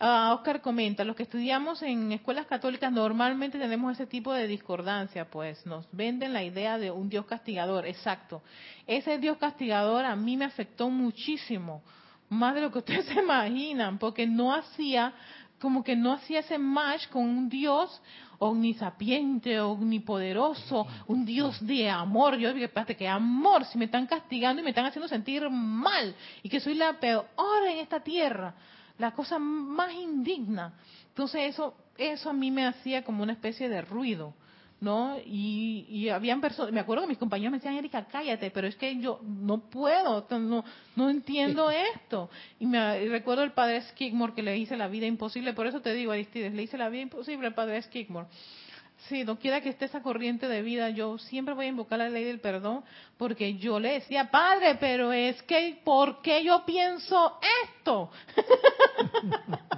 [0.00, 5.30] uh, Oscar comenta, los que estudiamos en escuelas católicas normalmente tenemos ese tipo de discordancia,
[5.30, 8.42] pues nos venden la idea de un Dios castigador, exacto.
[8.86, 11.82] Ese Dios castigador a mí me afectó muchísimo,
[12.28, 15.12] más de lo que ustedes se imaginan, porque no hacía
[15.60, 18.02] como que no hacía ese match con un Dios
[18.38, 22.36] omnisapiente, omnipoderoso, un Dios de amor.
[22.36, 26.14] Yo dije, espérate, que amor, si me están castigando y me están haciendo sentir mal
[26.42, 27.26] y que soy la peor
[27.68, 28.54] en esta tierra,
[28.98, 30.74] la cosa más indigna.
[31.08, 34.34] Entonces eso, eso a mí me hacía como una especie de ruido.
[34.84, 35.16] ¿No?
[35.24, 38.76] Y, y habían personas, me acuerdo que mis compañeros me decían, Erika, cállate, pero es
[38.76, 40.62] que yo no puedo, no,
[40.94, 42.28] no entiendo esto.
[42.60, 45.94] Y me recuerdo el padre Skidmore que le hice la vida imposible, por eso te
[45.94, 48.28] digo, Aristides, le hice la vida imposible al padre Skidmore.
[49.08, 52.08] Sí, no quiera que esté esa corriente de vida, yo siempre voy a invocar la
[52.08, 52.84] ley del perdón,
[53.16, 58.10] porque yo le decía, padre, pero es que, ¿por qué yo pienso esto?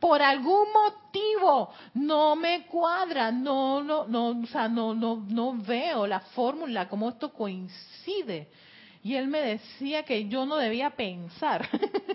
[0.00, 6.06] por algún motivo no me cuadra, no, no, no, o sea, no, no, no veo
[6.06, 8.48] la fórmula, cómo esto coincide.
[9.02, 11.68] Y él me decía que yo no debía pensar,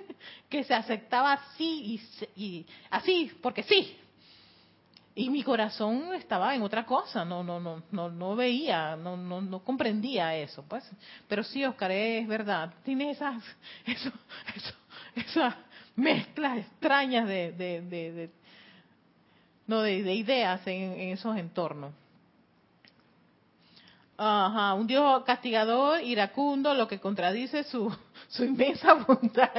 [0.50, 2.00] que se aceptaba así
[2.36, 3.98] y, y, así, porque sí.
[5.16, 9.42] Y mi corazón estaba en otra cosa, no, no, no, no, no veía, no, no,
[9.42, 10.90] no comprendía eso, pues.
[11.28, 13.44] Pero sí, Oscar, es verdad, tiene esas,
[13.86, 14.12] eso,
[14.56, 14.74] eso,
[15.16, 15.58] esa
[15.96, 18.30] mezclas extrañas de, de,
[19.68, 21.94] no, de, ideas en, esos entornos.
[24.16, 27.94] Ajá, un Dios castigador, iracundo, lo que contradice su,
[28.28, 29.50] su inmensa bondad.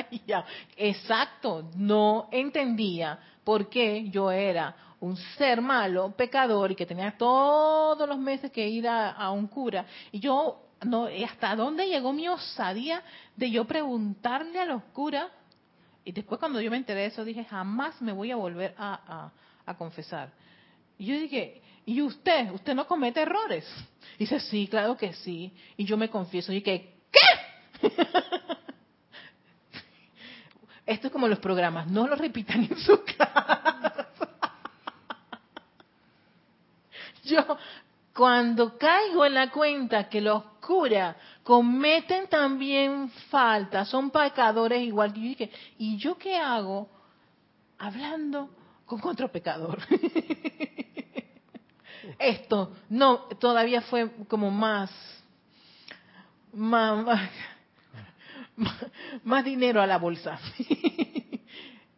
[0.77, 8.09] Exacto, no entendía por qué yo era un ser malo, pecador, y que tenía todos
[8.09, 9.85] los meses que ir a, a un cura.
[10.13, 13.03] Y yo, no, ¿hasta dónde llegó mi osadía
[13.37, 15.27] de yo preguntarle a los curas
[16.05, 19.31] y después cuando yo me enteré de eso, dije, jamás me voy a volver a,
[19.79, 20.31] confesar.
[20.99, 22.51] Y yo dije, ¿y usted?
[22.51, 23.65] ¿Usted no comete errores?
[24.17, 25.53] Y dice, sí, claro que sí.
[25.77, 26.53] Y yo me confieso.
[26.53, 27.89] Y dije, ¿qué?
[30.87, 34.09] Esto es como los programas, no lo repitan en su casa.
[37.25, 37.57] Yo,
[38.15, 45.37] cuando caigo en la cuenta que los curas cometen también falta, son pecadores igual que
[45.37, 45.47] yo,
[45.79, 46.89] ¿y yo qué hago
[47.79, 48.51] hablando
[48.87, 49.79] con otro pecador?
[52.19, 54.91] Esto, no, todavía fue como más,
[56.53, 57.21] más,
[59.25, 60.39] más dinero a la bolsa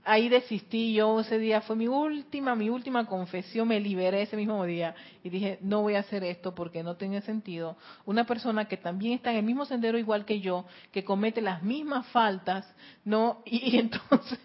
[0.07, 4.64] ahí desistí, yo ese día fue mi última, mi última confesión, me liberé ese mismo
[4.64, 4.94] día
[5.24, 7.76] y dije, no voy a hacer esto porque no tiene sentido.
[8.04, 11.62] Una persona que también está en el mismo sendero igual que yo, que comete las
[11.62, 12.72] mismas faltas,
[13.04, 13.42] ¿no?
[13.57, 14.38] Y, entonces,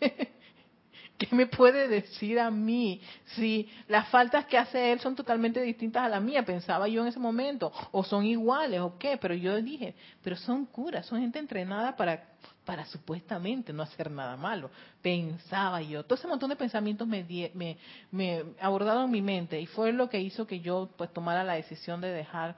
[1.18, 3.02] ¿qué me puede decir a mí
[3.36, 6.44] si las faltas que hace él son totalmente distintas a las mías?
[6.44, 9.94] Pensaba yo en ese momento, o son iguales, o qué, pero yo dije,
[10.24, 12.32] pero son curas, son gente entrenada para
[12.66, 14.70] para supuestamente no hacer nada malo.
[15.02, 17.78] Pensaba yo, todo ese montón de pensamientos me, me,
[18.12, 22.02] me abordaron mi mente y fue lo que hizo que yo pues tomara la decisión
[22.02, 22.56] de dejar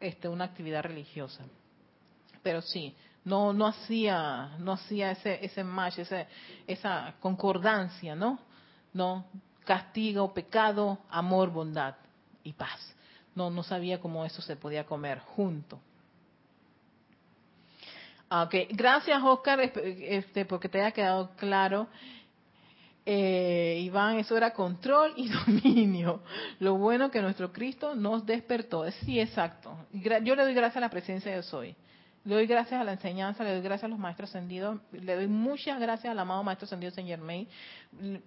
[0.00, 1.44] este una actividad religiosa.
[2.42, 2.94] Pero sí,
[3.24, 6.26] no no hacía no hacía ese ese match, ese,
[6.66, 8.38] esa concordancia, ¿no?
[8.92, 9.26] No
[9.64, 11.94] castigo, pecado, amor, bondad
[12.44, 12.94] y paz.
[13.34, 15.80] No no sabía cómo eso se podía comer junto.
[18.30, 18.68] Ah, okay.
[18.70, 21.88] Gracias, Oscar, este, porque te haya quedado claro.
[23.06, 26.22] Eh, Iván, eso era control y dominio.
[26.60, 28.90] Lo bueno que nuestro Cristo nos despertó.
[28.90, 29.74] Sí, exacto.
[29.92, 31.74] Yo le doy gracias a la presencia de Soy.
[32.24, 35.28] Le doy gracias a la enseñanza, le doy gracias a los maestros ascendidos, le doy
[35.28, 37.48] muchas gracias al amado maestro ascendido Saint Germain.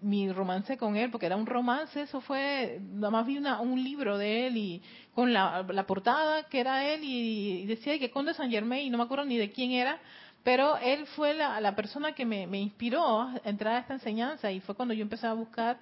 [0.02, 4.18] Mi romance con él, porque era un romance, eso fue, nada más vi un libro
[4.18, 4.82] de él y
[5.14, 9.04] con la, portada que era él y, decía que Conde Saint Germain, y no me
[9.04, 10.00] acuerdo ni de quién era,
[10.44, 14.62] pero él fue la, persona que me, me, inspiró a entrar a esta enseñanza y
[14.62, 15.78] fue cuando yo empecé a buscar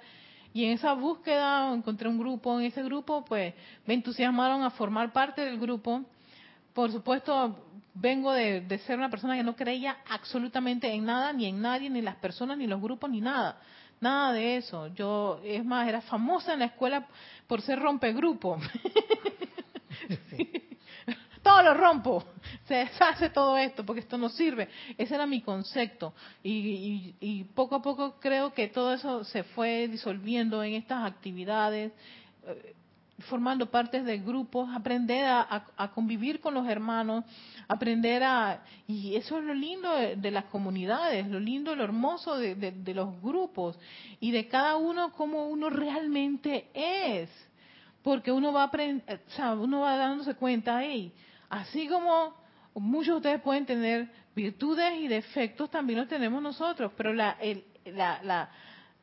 [0.53, 3.53] y en esa búsqueda encontré un grupo, en ese grupo pues
[3.85, 6.03] me entusiasmaron a formar parte del grupo.
[6.73, 11.61] Por supuesto, vengo de, ser una persona que no creía absolutamente en nada, ni en
[11.61, 13.59] nadie, ni las personas, ni los grupos, ni nada.
[14.01, 14.87] Nada de eso.
[14.87, 17.07] Yo, es más, era famosa en la escuela
[17.47, 18.59] por ser rompegrupo.
[21.43, 22.23] todo lo rompo,
[22.67, 24.69] se deshace todo esto porque esto no sirve.
[24.97, 26.13] Ese era mi concepto.
[26.43, 31.91] Y, y, poco a poco creo que todo eso se fue disolviendo en estas actividades.
[33.27, 37.25] Formando partes de grupos, aprender a, convivir con los hermanos,
[37.67, 38.61] aprender a...
[38.87, 43.21] Y eso es lo lindo de, las comunidades, lo lindo, lo hermoso de, de, los
[43.21, 43.77] grupos
[44.19, 47.29] y de cada uno como uno realmente es.
[48.03, 51.13] Porque uno va, aprender, o sea, uno va dándose cuenta, hey,
[51.49, 52.33] así como
[52.73, 57.65] muchos de ustedes pueden tener virtudes y defectos, también los tenemos nosotros, pero la, el,
[57.85, 58.49] la, la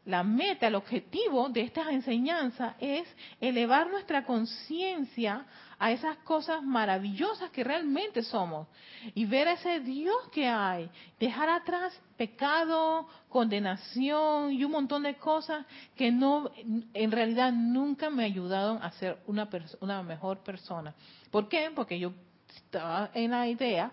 [0.06, 3.06] la meta, el objetivo de estas enseñanzas es
[3.40, 5.44] elevar nuestra conciencia
[5.78, 8.68] a esas cosas maravillosas que realmente somos
[9.14, 10.88] y ver a ese Dios que hay,
[11.18, 16.50] dejar atrás pecado, condenación y un montón de cosas que no
[16.94, 19.48] en realidad nunca me ayudaron a ser una,
[19.80, 20.94] una mejor persona.
[21.32, 21.70] ¿Por qué?
[21.74, 22.12] Porque yo
[22.54, 23.90] estaba en la idea,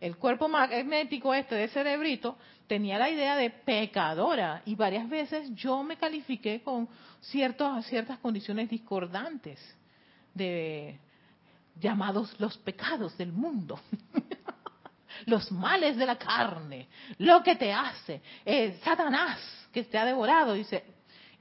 [0.00, 5.82] el cuerpo magnético este de cerebrito tenía la idea de pecadora y varias veces yo
[5.82, 6.88] me califiqué con
[7.20, 9.58] ciertos, ciertas condiciones discordantes
[10.34, 10.98] de
[11.80, 13.80] llamados los pecados del mundo.
[15.26, 16.88] los males de la carne,
[17.18, 19.38] lo que te hace, eh, Satanás
[19.72, 20.56] que te ha devorado.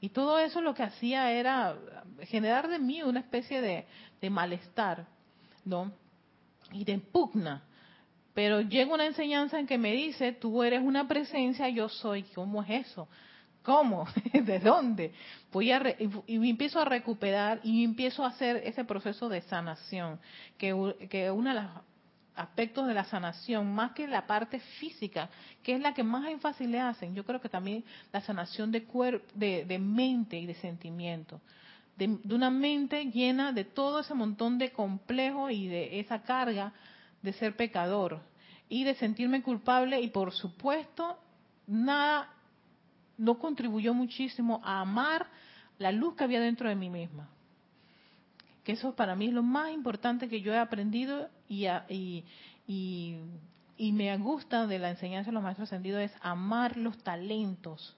[0.02, 1.78] Y todo eso lo que hacía era
[2.24, 3.86] generar de mí una especie de,
[4.20, 5.06] de malestar,
[5.64, 5.92] ¿no?
[6.74, 7.64] Y de pugna
[8.36, 12.24] pero llega una enseñanza en que me dice, tú eres una presencia, yo soy.
[12.36, 13.08] ¿Cómo es eso?
[13.64, 14.06] ¿Cómo?
[14.34, 15.14] ¿De dónde?
[15.54, 15.82] Voy a
[16.28, 20.20] y me empiezo a recuperar y empiezo a hacer ese proceso de sanación,
[20.58, 20.76] que,
[21.10, 21.72] que uno de los
[22.36, 25.30] aspectos de la sanación, más que la parte física,
[25.64, 28.86] que es la que más énfasis le hacen, yo creo que también la sanación de,
[29.34, 31.40] de, de mente y de sentimiento.
[31.96, 36.74] De, de, una mente llena de todo ese montón de complejo y de esa carga
[37.26, 38.22] de ser pecador
[38.70, 41.18] y de sentirme culpable y por supuesto
[41.68, 42.30] nada
[43.18, 45.28] no contribuyó muchísimo a amar
[45.78, 47.28] la luz que había dentro de mí misma.
[48.64, 52.24] Que eso para mí es lo más importante que yo he aprendido y, y,
[52.68, 53.18] y,
[53.78, 57.96] y me gusta de la enseñanza de los maestros ascendidos es amar los talentos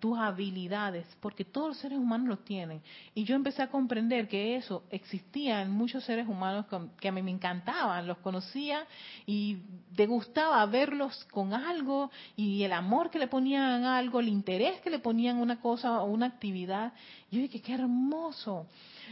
[0.00, 2.82] tus habilidades, porque todos los seres humanos los tienen.
[3.14, 6.66] Y yo empecé a comprender que eso existía en muchos seres humanos
[6.98, 8.86] que a mí me encantaban, los conocía
[9.26, 9.58] y
[9.94, 14.80] te gustaba verlos con algo y el amor que le ponían a algo, el interés
[14.80, 16.94] que le ponían a una cosa o una actividad.
[17.30, 18.66] Yo dije, qué hermoso.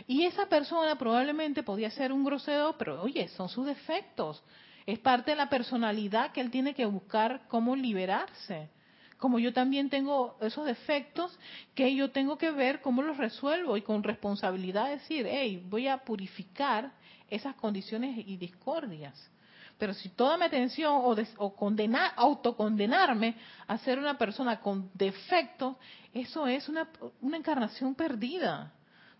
[0.06, 4.42] Y esa persona probablemente podía ser un grosero, pero oye, son sus defectos.
[4.86, 8.70] Es parte de la personalidad que él tiene que buscar cómo liberarse
[9.18, 11.36] como yo también tengo esos defectos
[11.74, 15.98] que yo tengo que ver cómo los resuelvo y con responsabilidad decir, hey, voy a
[15.98, 16.92] purificar
[17.28, 19.30] esas condiciones y discordias.
[19.76, 25.76] Pero si toda mi atención o, o condenar, autocondenarme a ser una persona con defectos,
[26.12, 26.88] eso es una,
[27.20, 28.72] una encarnación perdida.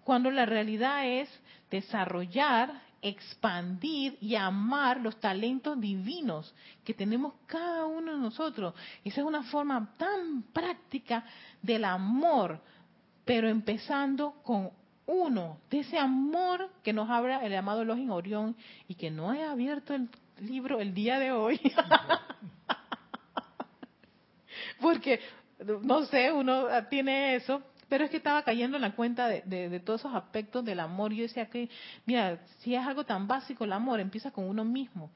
[0.05, 1.29] Cuando la realidad es
[1.71, 8.75] desarrollar expandir y amar los talentos divinos que tenemos cada uno de nosotros.
[9.05, 11.25] Esa es una forma tan práctica
[11.63, 12.61] del amor,
[13.25, 14.71] pero empezando con
[15.07, 18.57] uno, de ese amor que nos habla el amado Login Orión
[18.89, 21.61] y que no he abierto el libro el día de hoy.
[24.81, 25.21] Porque,
[25.83, 30.01] no sé, uno tiene eso, pero es que estaba cayendo en la cuenta de, todos
[30.01, 31.13] esos aspectos del amor.
[31.13, 31.69] Yo decía que,
[32.05, 35.11] mira, si es algo tan básico el amor, empieza con uno mismo.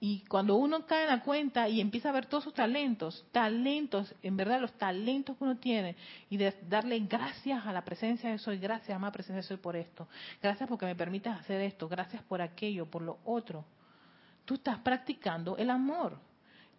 [0.00, 4.12] Y cuando uno cae en la cuenta y empieza a ver todos sus talentos, talentos,
[4.24, 5.94] en verdad los talentos que uno tiene,
[6.28, 9.76] y de darle gracias a la presencia de Soy, gracias, amada presencia de Soy por
[9.76, 10.08] esto,
[10.42, 13.64] gracias porque me permites hacer esto, gracias por aquello, por lo otro.
[14.44, 16.18] Tú estás practicando el amor.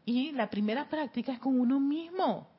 [0.06, 2.50] Y la primera práctica es con uno mismo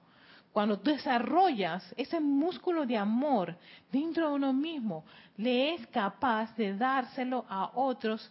[0.55, 3.57] cuando desarrollas ese músculo de amor
[3.91, 5.05] dentro de uno mismo,
[5.37, 8.31] le es capaz de dárselo a otros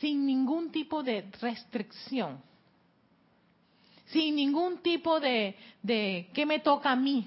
[0.00, 2.42] sin ningún tipo de restricción,
[4.08, 7.26] sin ningún tipo de, de ¿qué me toca a mí?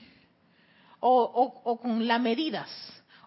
[1.00, 2.70] O, con las medidas,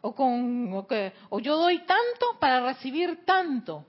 [0.02, 0.86] o con, o,
[1.30, 3.84] o yo doy tanto para recibir tanto.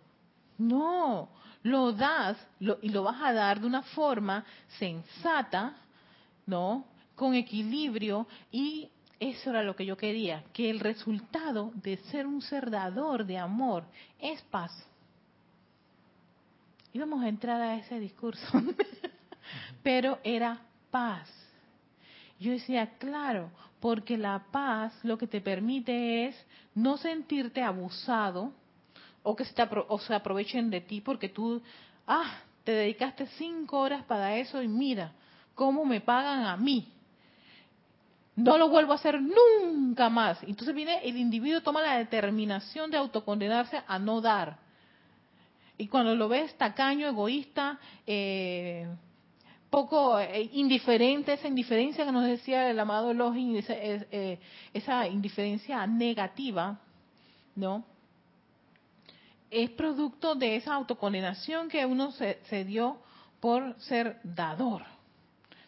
[0.58, 1.30] No,
[1.62, 2.38] lo das
[2.82, 4.44] y lo vas a dar de una forma
[4.80, 5.76] sensata,
[6.48, 6.86] ¿no?
[7.16, 8.90] Con equilibrio y
[9.20, 13.38] eso era lo que yo quería, que el resultado de ser un ser dador de
[13.38, 13.84] amor
[14.20, 14.72] es paz.
[16.94, 18.48] Íbamos a entrar a ese discurso,
[19.84, 21.30] pero era paz.
[22.40, 26.46] Yo decía, claro, porque la paz lo que te permite es
[26.76, 28.54] no sentirte abusado
[29.24, 29.56] o que se,
[29.88, 31.62] o se aprovechen de ti porque tú,
[32.06, 35.14] ah, te dedicaste cinco horas para eso y mira,
[35.58, 36.94] cómo me pagan a mí.
[38.36, 40.38] no lo vuelvo a hacer nunca más.
[40.44, 44.60] Entonces viene el individuo toma la determinación de autocondenarse a no dar.
[45.80, 48.88] Y cuando lo ves tacaño, egoísta, eh,
[49.72, 53.12] poco eh, indiferente, esa indiferencia que nos decía el amado
[53.58, 54.40] esa, eh,
[54.72, 56.80] esa indiferencia negativa,
[57.56, 57.84] ¿no?
[59.50, 62.98] Es producto de esa autocondenación que uno se, se dio
[63.40, 64.97] por ser dador.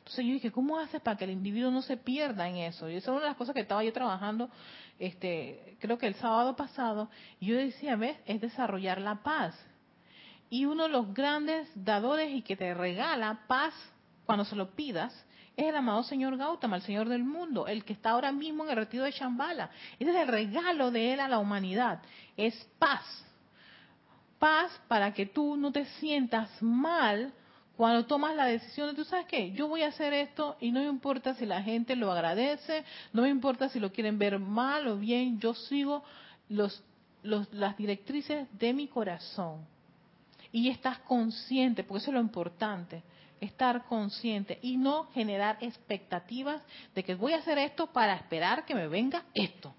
[0.10, 2.89] Entonces yo dije, ¿cómo haces para que el individuo no se pierda en eso?
[2.89, 4.49] Y esa es una de las cosas que estaba yo trabajando,
[4.97, 8.18] este, creo que el sábado pasado, y yo decía, ¿ves?
[8.26, 9.55] Es desarrollar la paz.
[10.49, 13.76] Y uno de los grandes dadores y que te regala paz
[14.26, 15.14] cuando se lo pidas
[15.55, 18.72] es el amado Señor Gautama, el Señor del mundo, el que está ahora mismo en
[18.72, 19.70] el retiro de Shambhala.
[19.99, 22.01] Ese es el regalo de él a la humanidad.
[22.36, 23.05] Es paz.
[24.39, 27.32] Paz para que tú no te sientas mal
[27.80, 30.82] cuando tomas la decisión de, tú sabes qué, yo voy a hacer esto y no
[30.82, 34.86] me importa si la gente lo agradece, no me importa si lo quieren ver mal
[34.89, 36.03] o bien, yo sigo
[36.49, 36.84] los,
[37.23, 39.65] las directrices de mi corazón.
[40.51, 43.01] Y estás consciente, porque eso es lo importante,
[43.39, 46.61] estar consciente y no generar expectativas
[46.93, 49.73] de que voy a hacer esto para esperar que me venga esto.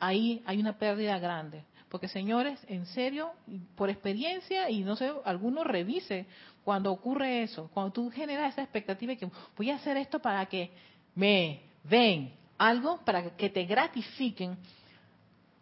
[0.00, 1.64] Ahí hay una pérdida grande.
[1.90, 3.30] Porque señores, en serio,
[3.76, 6.26] por experiencia y no sé, alguno revise
[6.66, 10.44] cuando ocurre eso, cuando tú generas esa expectativa de que voy a hacer esto para
[10.46, 10.72] que
[11.14, 14.58] me ven algo, para que te gratifiquen.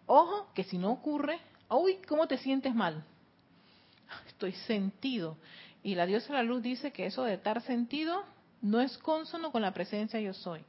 [0.07, 1.39] Ojo, que si no ocurre,
[1.69, 3.05] uy, ¿cómo te sientes mal?
[4.29, 5.37] Estoy sentido.
[5.83, 8.25] Y la diosa de la luz dice que eso de estar sentido
[8.63, 10.65] no es consono con la presencia yo soy.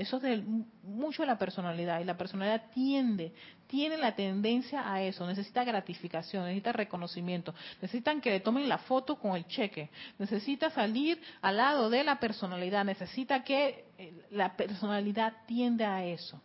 [0.00, 0.42] Eso es de,
[0.82, 3.34] mucho de la personalidad y la personalidad tiende,
[3.66, 9.16] tiene la tendencia a eso, necesita gratificación, necesita reconocimiento, necesitan que le tomen la foto
[9.16, 15.34] con el cheque, necesita salir al lado de la personalidad, necesita que eh, la personalidad
[15.46, 16.40] tiende a eso,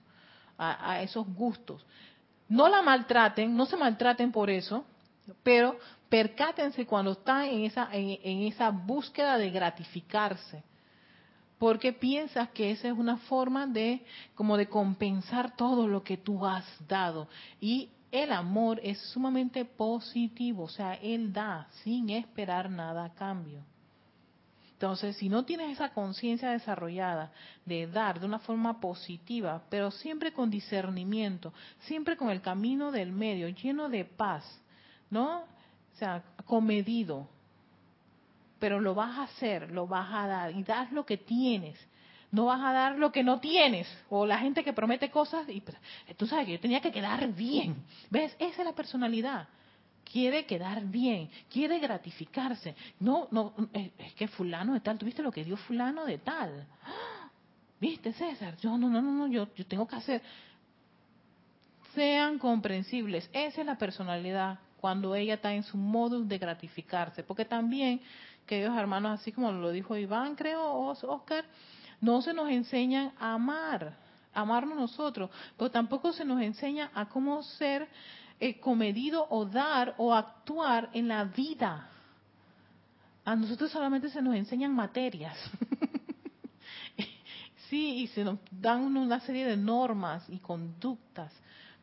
[0.58, 1.86] a, esos gustos.
[2.50, 4.86] No la maltraten, no se maltraten por eso,
[5.44, 5.80] pero
[6.10, 10.62] percátense cuando están en esa, en esa búsqueda de gratificarse
[11.58, 14.04] porque piensas que esa es una forma de
[14.36, 17.28] como de compensar todo lo que tú has dado
[17.60, 23.64] y el amor es sumamente positivo, o sea, él da sin esperar nada a cambio.
[24.72, 27.32] Entonces, si no tienes esa conciencia desarrollada
[27.66, 33.12] de dar de una forma positiva, pero siempre con discernimiento, siempre con el camino del
[33.12, 34.44] medio, lleno de paz,
[35.10, 35.40] ¿no?
[35.40, 37.30] O sea, comedido,
[38.60, 41.78] pero lo vas a hacer, lo vas a dar y das lo que tienes.
[42.32, 43.88] No vas a dar lo que no tienes.
[44.10, 45.78] O la gente que promete cosas y pues,
[46.18, 47.78] tú sabes que yo tenía que quedar bien.
[48.10, 48.36] ¿Ves?
[48.40, 49.48] Esa es la personalidad.
[50.04, 52.76] Quiere quedar bien, quiere gratificarse.
[53.00, 56.68] No, no, es que fulano de tal, ¿tuviste lo que dio fulano de tal?
[57.80, 58.56] ¿Viste, César?
[58.58, 60.22] Yo no, no, no, no, yo, yo tengo que hacer.
[61.94, 63.30] Sean comprensibles.
[63.34, 67.24] Esa es la personalidad cuando ella está en su modus de gratificarse.
[67.24, 68.02] Porque también
[68.46, 71.46] queridos hermanos, así como lo dijo Iván, creo, Oscar,
[72.02, 73.98] no se nos enseñan a amar,
[74.34, 77.88] amarnos nosotros, pero tampoco se nos enseña a cómo ser
[78.40, 81.90] eh, comedido o dar o actuar en la vida.
[83.24, 85.38] A nosotros solamente se nos enseñan materias.
[87.70, 91.32] sí, y se nos dan una serie de normas y conductas,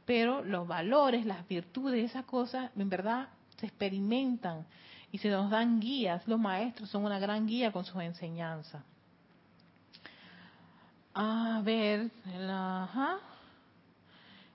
[0.04, 4.66] pero los valores, las virtudes, esas cosas, en verdad se experimentan
[5.12, 6.26] y se nos dan guías.
[6.26, 8.82] Los maestros son una gran guía con sus enseñanzas.
[11.14, 12.10] A ver,
[12.50, 13.18] ajá.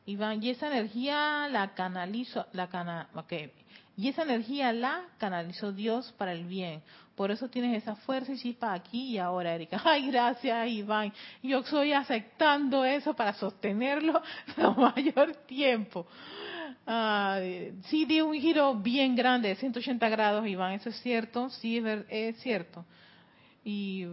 [0.07, 3.51] Iván, y esa energía la canalizo, la cana, okay.
[3.97, 6.81] y esa energía la canalizó Dios para el bien.
[7.13, 9.81] Por eso tienes esa fuerza y chispa aquí y ahora, Erika.
[9.85, 11.11] Ay, gracias, Iván.
[11.43, 14.21] Yo estoy aceptando eso para sostenerlo
[14.57, 16.07] lo mayor tiempo.
[16.85, 17.39] Ah,
[17.89, 22.38] sí, di un giro bien grande, de 180 grados, Iván, eso es cierto, sí, es,
[22.38, 22.85] cierto.
[23.64, 24.06] Y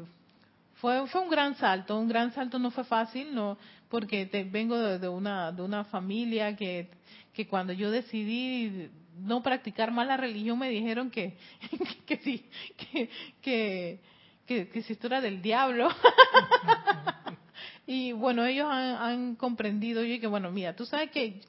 [0.75, 3.57] fue, fue un gran salto, un gran salto no fue fácil, no,
[3.89, 6.89] porque te, vengo de, una, de una familia que,
[7.33, 11.37] que cuando yo decidí no practicar más la religión me dijeron que,
[12.07, 12.45] que, sí,
[12.77, 13.09] que,
[13.41, 14.01] que,
[14.47, 15.89] que, si esto era del diablo.
[17.87, 21.41] y bueno, ellos han, han comprendido y que bueno, mira, tú sabes que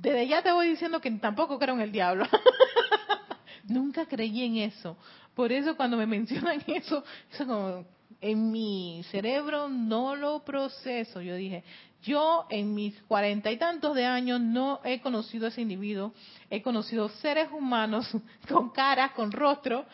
[0.00, 2.24] desde ya te voy diciendo que tampoco creo en el diablo.
[3.64, 4.96] Nunca creí en eso.
[5.34, 7.04] Por eso cuando me mencionan eso,
[7.36, 7.84] como,
[8.20, 11.20] en mi cerebro no lo proceso.
[11.20, 11.64] Yo dije,
[12.02, 16.14] yo en mis cuarenta y tantos de años no he conocido a ese individuo,
[16.48, 18.08] he conocido seres humanos
[18.48, 19.84] con cara, con rostro,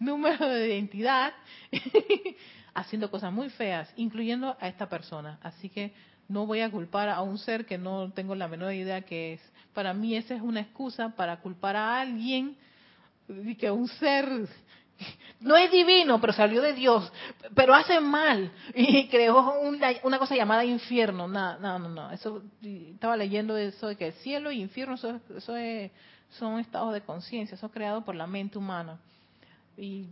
[0.00, 1.32] número de identidad,
[2.74, 5.38] haciendo cosas muy feas, incluyendo a esta persona.
[5.42, 5.92] Así que
[6.32, 9.40] no voy a culpar a un ser que no tengo la menor idea que es.
[9.74, 12.56] Para mí esa es una excusa para culpar a alguien
[13.58, 14.48] que un ser
[15.40, 17.12] no es divino, pero salió de Dios,
[17.54, 21.26] pero hace mal y creó una, cosa llamada infierno.
[21.26, 22.10] No, no, no, no.
[22.12, 25.90] Eso estaba leyendo eso de que cielo y infierno eso, eso es,
[26.30, 28.98] son estados de conciencia, eso es creado por la mente humana.
[29.76, 30.06] Y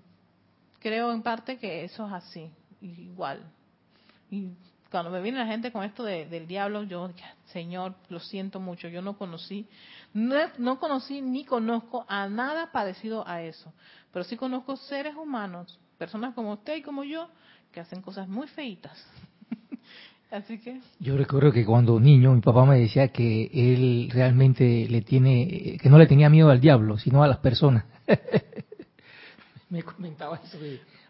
[0.80, 3.42] creo en parte que eso es así, igual.
[4.30, 4.50] Y
[4.90, 7.10] cuando me viene la gente con esto del diablo, yo,
[7.46, 9.66] Señor, lo siento mucho, yo no conocí,
[10.12, 13.72] no, no conocí ni conozco a nada parecido a eso.
[14.12, 17.28] Pero sí conozco seres humanos, personas como usted y como yo,
[17.72, 19.06] que hacen cosas muy feitas.
[20.30, 20.80] Así que.
[20.98, 25.88] Yo recuerdo que cuando niño mi papá me decía que él realmente le tiene, que
[25.88, 27.84] no le tenía miedo al diablo, sino a las personas.
[29.70, 30.58] me comentaba eso.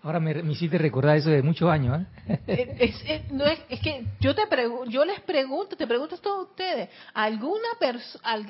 [0.03, 2.07] Ahora me, hiciste recordar eso de muchos años.
[2.27, 2.41] ¿eh?
[2.47, 4.43] Eh, es, no es, que yo te
[4.89, 7.69] yo les pregunto, te pregunto a todos ustedes, ¿alguna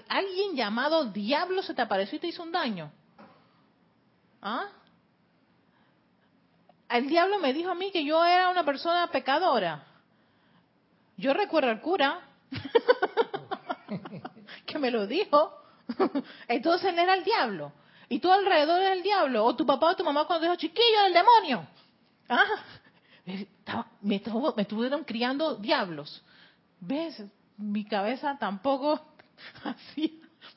[0.08, 2.90] alguien llamado diablo se te apareció y te hizo un daño?
[4.42, 4.66] ¿Ah?
[6.88, 9.84] El diablo me dijo a mí que yo era una persona pecadora.
[11.16, 12.20] Yo recuerdo al cura
[14.66, 15.56] que me lo dijo.
[16.48, 17.72] Entonces él era el diablo.
[18.10, 19.44] Y tú alrededor era el diablo.
[19.46, 21.66] O tu papá o tu mamá cuando dijo chiquillo era el demonio.
[22.28, 22.44] ¿Ah?
[24.02, 24.20] Me,
[24.56, 26.22] me estuvieron criando diablos.
[26.80, 27.22] ¿Ves?
[27.56, 29.00] Mi cabeza tampoco
[29.64, 30.10] hacía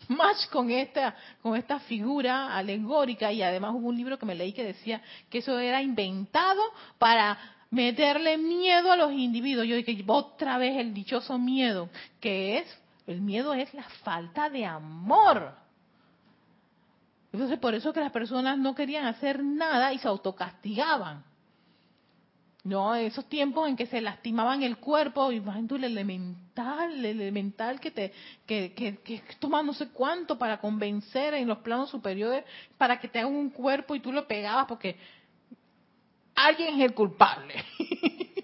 [0.08, 4.52] más con esta, con esta figura alegórica y además hubo un libro que me leí
[4.54, 6.62] que decía que eso era inventado
[6.98, 7.38] para
[7.70, 9.68] meterle miedo a los individuos.
[9.68, 11.90] Yo dije, otra vez el dichoso miedo,
[12.20, 15.63] que es, el miedo es la falta de amor.
[17.34, 21.24] Entonces por eso que las personas no querían hacer nada y se autocastigaban.
[22.64, 27.82] No, esos tiempos en que se lastimaban el cuerpo, y tú el elemental, el elemental
[27.82, 28.14] que te,
[28.46, 32.46] que, que, que toma no sé cuánto para convencer en los planos superiores
[32.78, 34.96] para que te hagan un cuerpo y tú lo pegabas porque
[36.36, 37.56] alguien es el culpable.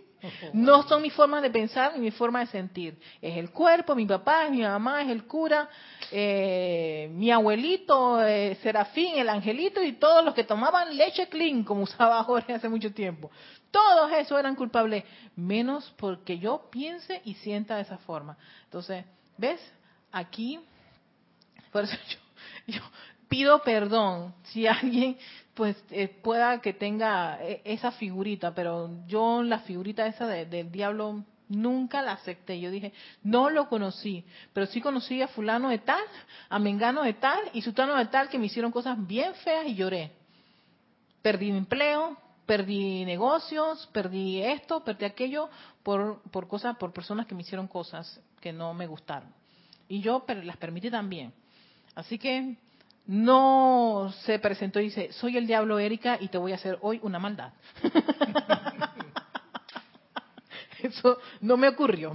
[0.53, 2.99] No son mis formas de pensar ni mi forma de sentir.
[3.21, 5.69] Es el cuerpo, mi papá, mi mamá, es el cura,
[6.11, 11.83] eh, mi abuelito, eh, Serafín, el angelito y todos los que tomaban leche clean, como
[11.83, 13.31] usaba Jorge hace mucho tiempo.
[13.71, 15.03] Todos esos eran culpables,
[15.35, 18.37] menos porque yo piense y sienta de esa forma.
[18.65, 19.05] Entonces,
[19.37, 19.61] ¿ves?
[20.11, 20.59] Aquí,
[21.71, 21.95] por eso
[22.67, 22.81] yo
[23.29, 25.17] pido perdón si alguien
[25.53, 31.23] pues eh, pueda que tenga eh, esa figurita, pero yo la figurita esa del diablo
[31.49, 32.59] nunca la acepté.
[32.59, 32.93] Yo dije,
[33.23, 34.23] no lo conocí,
[34.53, 36.01] pero sí conocí a fulano de tal,
[36.47, 39.75] a mengano de tal y sutano de tal que me hicieron cosas bien feas y
[39.75, 40.11] lloré.
[41.21, 45.49] Perdí mi empleo, perdí negocios, perdí esto, perdí aquello
[45.83, 49.29] por, por cosas, por personas que me hicieron cosas que no me gustaron.
[49.89, 51.33] Y yo las permití también.
[51.95, 52.55] Así que
[53.09, 56.99] no se presentó y dice, soy el diablo Erika y te voy a hacer hoy
[57.01, 57.53] una maldad.
[60.83, 62.13] Eso no me ocurrió.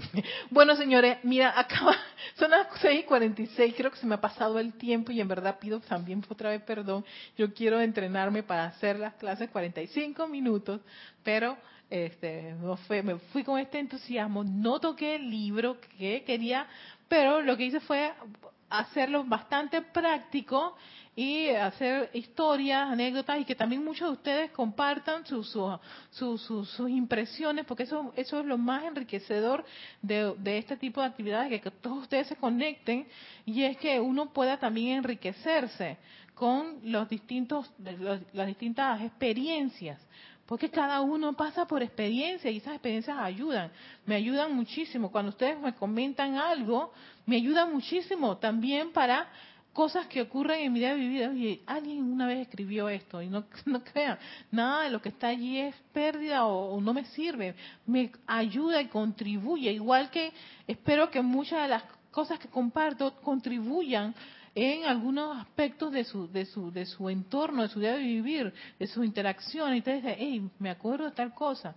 [0.51, 1.97] Bueno, señores, mira, acaba,
[2.37, 5.81] son las 6:46, creo que se me ha pasado el tiempo y en verdad pido
[5.81, 7.05] también otra vez perdón.
[7.37, 10.81] Yo quiero entrenarme para hacer las clases 45 minutos,
[11.25, 11.59] pero
[11.91, 16.69] este, no fue, me fui con este entusiasmo, no toqué el libro que quería,
[17.09, 18.13] pero lo que hice fue
[18.71, 20.77] hacerlo bastante práctico
[21.17, 25.57] y hacer historias, anécdotas y que también muchos de ustedes compartan sus,
[26.89, 29.65] impresiones, porque eso, eso es lo más enriquecedor
[30.03, 33.07] de, este tipo de actividades, que, todos ustedes se conecten
[33.47, 35.99] y es que uno pueda también enriquecerse
[36.35, 37.71] con los distintos,
[38.33, 40.01] las distintas experiencias.
[40.47, 43.71] Porque cada uno pasa por experiencias y esas experiencias ayudan,
[44.05, 45.11] me ayudan muchísimo.
[45.11, 46.93] Cuando ustedes me comentan algo,
[47.27, 49.29] me ayuda muchísimo también para
[49.73, 51.29] cosas que ocurren en mi día de vida.
[51.31, 54.19] Oye, alguien una vez escribió esto y no, no crean,
[54.51, 57.55] nada de lo que está allí es pérdida o, no me sirve.
[57.87, 59.73] Me ayuda y contribuye.
[59.73, 60.33] Igual que
[60.67, 64.15] espero que muchas de las cosas que comparto contribuyan
[64.55, 68.55] en algunos aspectos de su, de su, de su entorno, de su día de vivir,
[68.79, 69.75] de su interacción.
[69.75, 71.75] Y ustedes dicen, hey, me acuerdo de tal cosa.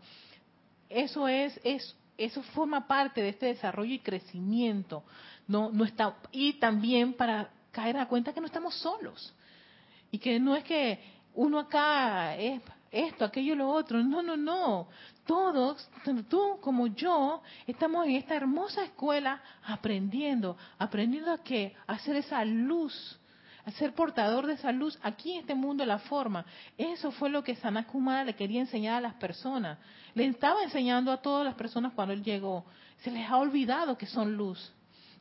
[0.87, 5.03] Eso es, es eso forma parte de este desarrollo y crecimiento.
[5.47, 9.33] No, no está, y también para caer a cuenta que no estamos solos.
[10.11, 10.99] Y que no es que
[11.33, 12.61] uno acá es
[12.91, 14.03] esto, aquello, lo otro.
[14.03, 14.87] No, no, no.
[15.25, 15.89] Todos,
[16.29, 22.43] tú como yo, estamos en esta hermosa escuela aprendiendo, aprendiendo a qué, a hacer esa
[22.45, 23.19] luz,
[23.65, 26.45] a ser portador de esa luz aquí en este mundo la forma.
[26.77, 29.77] Eso fue lo que Sanakumara le quería enseñar a las personas.
[30.13, 32.65] Le estaba enseñando a todas las personas cuando él llegó.
[33.03, 34.73] Se les ha olvidado que son luz.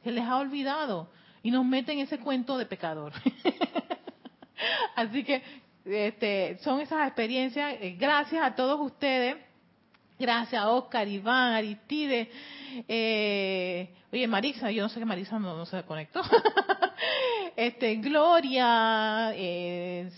[0.07, 1.09] Se les ha olvidado.
[1.43, 3.13] Y nos meten ese cuento de pecador.
[4.95, 5.43] Así que
[5.85, 7.75] este, son esas experiencias.
[7.81, 9.37] Eh, gracias a todos ustedes.
[10.17, 12.31] Gracias a Oscar, Iván, Aristide.
[12.87, 16.23] Eh, oye, Marisa, yo no sé que Marisa no, no se conectó.
[17.57, 20.09] este, Gloria, eh,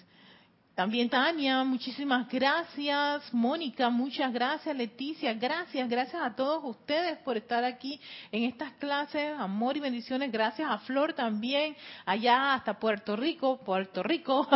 [0.78, 3.34] también Tania, muchísimas gracias.
[3.34, 4.76] Mónica, muchas gracias.
[4.76, 5.88] Leticia, gracias.
[5.88, 8.00] Gracias a todos ustedes por estar aquí
[8.30, 9.36] en estas clases.
[9.40, 10.30] Amor y bendiciones.
[10.30, 11.74] Gracias a Flor también,
[12.06, 14.46] allá hasta Puerto Rico, Puerto Rico,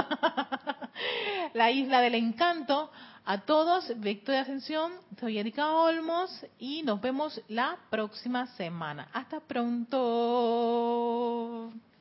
[1.55, 2.93] la isla del encanto.
[3.25, 9.09] A todos, Victoria Ascensión, soy Erika Olmos y nos vemos la próxima semana.
[9.13, 10.03] Hasta pronto.